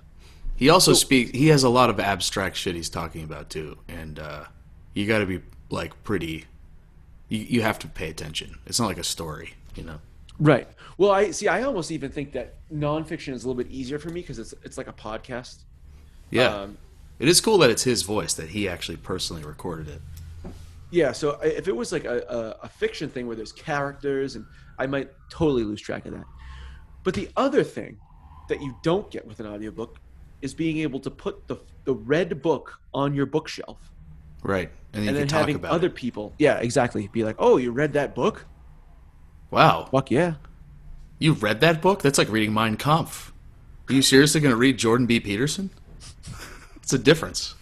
He 0.56 0.70
also 0.70 0.94
speaks. 0.94 1.32
He 1.32 1.48
has 1.48 1.64
a 1.64 1.70
lot 1.70 1.90
of 1.90 2.00
abstract 2.00 2.56
shit 2.56 2.76
he's 2.76 2.90
talking 2.90 3.24
about 3.24 3.50
too, 3.50 3.78
and 3.88 4.20
uh, 4.20 4.46
you 4.94 5.08
got 5.08 5.20
to 5.20 5.26
be 5.26 5.42
like 5.70 6.04
pretty. 6.04 6.46
You, 7.30 7.40
you 7.40 7.62
have 7.64 7.80
to 7.80 7.88
pay 7.88 8.10
attention. 8.10 8.60
It's 8.66 8.80
not 8.80 8.86
like 8.88 9.00
a 9.00 9.04
story, 9.04 9.56
you 9.76 9.84
know. 9.84 10.00
Right. 10.40 10.68
Well, 10.98 11.12
I 11.12 11.32
see. 11.32 11.48
I 11.48 11.64
almost 11.64 11.92
even 11.92 12.12
think 12.12 12.34
that 12.34 12.56
nonfiction 12.72 13.34
is 13.34 13.44
a 13.44 13.48
little 13.48 13.62
bit 13.62 13.72
easier 13.72 13.98
for 13.98 14.10
me 14.10 14.22
because 14.22 14.38
it's 14.38 14.54
it's 14.64 14.78
like 14.78 14.88
a 14.88 14.94
podcast. 14.94 15.64
Yeah, 16.30 16.56
Um, 16.56 16.78
it 17.20 17.28
is 17.28 17.42
cool 17.42 17.58
that 17.60 17.70
it's 17.70 17.84
his 17.84 18.04
voice 18.04 18.34
that 18.36 18.50
he 18.50 18.68
actually 18.70 18.98
personally 18.98 19.44
recorded 19.44 19.88
it. 19.90 20.02
Yeah, 20.92 21.12
so 21.12 21.40
if 21.42 21.68
it 21.68 21.76
was 21.76 21.92
like 21.92 22.06
a, 22.06 22.20
a, 22.62 22.66
a 22.66 22.70
fiction 22.70 23.10
thing 23.10 23.26
where 23.26 23.36
there's 23.36 23.52
characters, 23.52 24.36
and 24.36 24.46
I 24.78 24.88
might 24.88 25.10
totally 25.30 25.64
lose 25.64 25.82
track 25.82 26.06
of 26.06 26.14
that. 26.14 26.26
But 27.04 27.14
the 27.14 27.30
other 27.36 27.64
thing 27.64 27.98
that 28.50 28.62
you 28.62 28.76
don't 28.84 29.10
get 29.10 29.26
with 29.26 29.40
an 29.40 29.48
audiobook 29.48 29.98
is 30.42 30.54
being 30.54 30.78
able 30.80 31.00
to 31.00 31.12
put 31.12 31.48
the 31.48 31.58
the 31.86 31.94
read 31.94 32.42
book 32.42 32.80
on 32.94 33.14
your 33.14 33.26
bookshelf 33.26 33.92
Right, 34.44 34.72
and, 34.94 35.08
and 35.08 35.16
then 35.16 35.28
talk 35.28 35.42
having 35.42 35.56
about 35.56 35.72
other 35.72 35.88
it. 35.88 35.96
people, 35.96 36.34
yeah, 36.40 36.58
exactly, 36.58 37.08
be 37.08 37.24
like, 37.24 37.36
"Oh, 37.38 37.58
you 37.58 37.72
read 37.72 37.94
that 37.94 38.16
book? 38.16 38.46
Wow, 39.52 39.88
Fuck 39.92 40.10
yeah!" 40.10 40.36
you 41.20 41.34
read 41.34 41.62
that 41.62 41.82
book? 41.82 42.02
That's 42.02 42.18
like 42.18 42.30
reading 42.30 42.54
Mein 42.54 42.76
Kampf. 42.76 43.34
Are 43.88 43.94
you 43.94 44.02
seriously 44.02 44.42
going 44.42 44.52
to 44.52 44.58
read 44.58 44.80
Jordan 44.80 45.06
B. 45.06 45.20
Peterson? 45.20 45.70
it's 46.78 46.94
a 46.94 46.98
difference. 46.98 47.54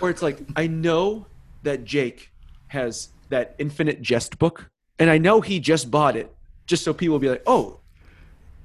Or 0.00 0.08
it's 0.08 0.22
like, 0.22 0.38
I 0.54 0.66
know 0.66 1.26
that 1.64 1.84
Jake 1.84 2.30
has 2.68 3.08
that 3.28 3.54
Infinite 3.58 4.00
Jest 4.00 4.38
book, 4.38 4.70
and 4.98 5.10
I 5.10 5.18
know 5.18 5.42
he 5.42 5.60
just 5.60 5.90
bought 5.90 6.16
it, 6.16 6.34
just 6.66 6.82
so 6.82 6.94
people 6.94 7.12
will 7.14 7.20
be 7.20 7.28
like, 7.28 7.42
"Oh, 7.46 7.80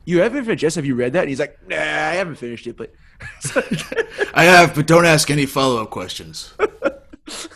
you 0.06 0.22
have 0.22 0.36
Infinite 0.36 0.58
Jest? 0.58 0.76
Have 0.76 0.86
you 0.86 0.96
read 0.96 1.14
that?" 1.14 1.22
And 1.22 1.30
he's 1.30 1.40
like, 1.40 1.58
"Nah, 1.68 1.76
I 1.76 2.16
haven't 2.16 2.36
finished 2.36 2.68
it, 2.68 2.78
but." 2.78 2.94
I 4.34 4.44
have, 4.46 4.76
but 4.76 4.88
don't 4.88 5.06
ask 5.06 5.30
any 5.30 5.46
follow 5.46 5.82
up 5.82 5.90
questions. 5.90 6.54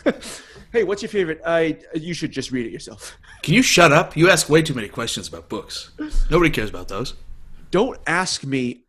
hey, 0.72 0.84
what's 0.84 1.02
your 1.02 1.08
favorite? 1.08 1.40
I 1.44 1.78
you 1.94 2.14
should 2.14 2.32
just 2.32 2.52
read 2.52 2.66
it 2.66 2.72
yourself. 2.72 3.16
Can 3.42 3.54
you 3.54 3.62
shut 3.62 3.92
up? 3.92 4.16
You 4.16 4.30
ask 4.30 4.48
way 4.48 4.62
too 4.62 4.74
many 4.74 4.88
questions 4.88 5.28
about 5.28 5.48
books. 5.48 5.90
Nobody 6.30 6.50
cares 6.50 6.70
about 6.70 6.88
those. 6.88 7.14
Don't 7.70 7.98
ask 8.06 8.44
me 8.44 8.82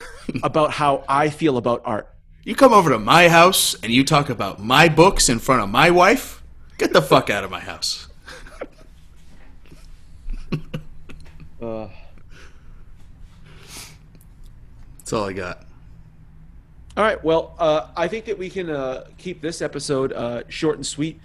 about 0.44 0.72
how 0.72 1.04
I 1.08 1.30
feel 1.30 1.58
about 1.58 1.82
art. 1.84 2.14
You 2.44 2.56
come 2.56 2.74
over 2.74 2.92
to 2.92 3.00
my 3.00 3.28
house 3.28 3.76
and 3.84 3.92
you 3.92 4.06
talk 4.06 4.30
about 4.30 4.60
my 4.60 4.88
books 4.88 5.30
in 5.30 5.40
front 5.40 5.62
of 5.64 5.70
my 5.70 5.90
wife? 5.92 6.44
Get 6.78 6.94
the 6.94 7.02
fuck 7.02 7.30
out 7.30 7.44
of 7.44 7.52
my 7.52 7.60
house. 7.60 8.08
Uh, 11.62 11.88
That's 15.08 15.14
all 15.14 15.24
I 15.24 15.32
got. 15.32 15.64
all 16.98 17.04
right. 17.06 17.24
Well, 17.24 17.56
uh, 17.60 17.92
I 17.96 18.10
think 18.10 18.26
that 18.26 18.38
we 18.38 18.50
can 18.50 18.70
uh, 18.70 19.06
keep 19.18 19.40
this 19.42 19.62
episode 19.62 20.12
uh, 20.12 20.44
short 20.50 20.76
and 20.76 20.86
sweet. 20.86 21.22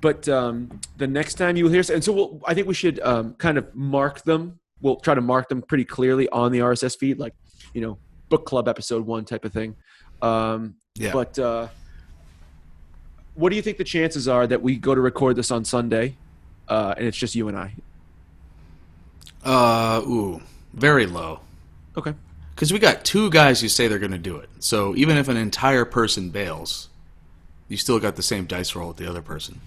But 0.00 0.28
um, 0.28 0.78
the 0.96 1.08
next 1.08 1.34
time 1.34 1.56
you 1.56 1.66
hear, 1.66 1.82
and 1.92 2.04
so 2.04 2.12
we'll, 2.12 2.40
I 2.44 2.54
think 2.54 2.68
we 2.68 2.74
should 2.74 3.00
um, 3.00 3.34
kind 3.34 3.58
of 3.58 3.74
mark 3.74 4.22
them. 4.22 4.60
We'll 4.80 4.94
try 4.94 5.16
to 5.16 5.20
mark 5.20 5.48
them 5.48 5.60
pretty 5.60 5.84
clearly 5.84 6.28
on 6.28 6.52
the 6.52 6.60
RSS 6.60 6.96
feed, 6.96 7.18
like 7.18 7.34
you 7.74 7.80
know, 7.80 7.98
book 8.28 8.46
club 8.46 8.68
episode 8.68 9.04
one 9.04 9.24
type 9.24 9.44
of 9.44 9.52
thing. 9.52 9.74
Um, 10.22 10.76
Yeah. 10.94 11.10
But 11.10 11.36
uh, 11.36 11.66
what 13.34 13.50
do 13.50 13.56
you 13.56 13.62
think 13.62 13.78
the 13.78 13.82
chances 13.82 14.28
are 14.28 14.46
that 14.46 14.62
we 14.62 14.76
go 14.76 14.94
to 14.94 15.00
record 15.00 15.34
this 15.34 15.50
on 15.50 15.64
Sunday, 15.64 16.14
uh, 16.68 16.94
and 16.96 17.08
it's 17.08 17.16
just 17.16 17.34
you 17.34 17.48
and 17.48 17.58
I? 17.58 17.74
Uh, 19.44 20.00
ooh, 20.06 20.40
very 20.74 21.06
low. 21.06 21.40
Okay 21.96 22.14
because 22.56 22.72
we 22.72 22.78
got 22.78 23.04
two 23.04 23.28
guys 23.28 23.60
who 23.60 23.68
say 23.68 23.86
they're 23.86 23.98
going 23.98 24.12
to 24.12 24.18
do 24.18 24.38
it. 24.38 24.48
So 24.60 24.96
even 24.96 25.18
if 25.18 25.28
an 25.28 25.36
entire 25.36 25.84
person 25.84 26.30
bails, 26.30 26.88
you 27.68 27.76
still 27.76 28.00
got 28.00 28.16
the 28.16 28.22
same 28.22 28.46
dice 28.46 28.74
roll 28.74 28.88
with 28.88 28.96
the 28.96 29.06
other 29.06 29.20
person. 29.20 29.60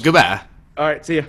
Goodbye. 0.00 0.42
All 0.76 0.86
right, 0.86 1.04
see 1.04 1.16
ya. 1.16 1.22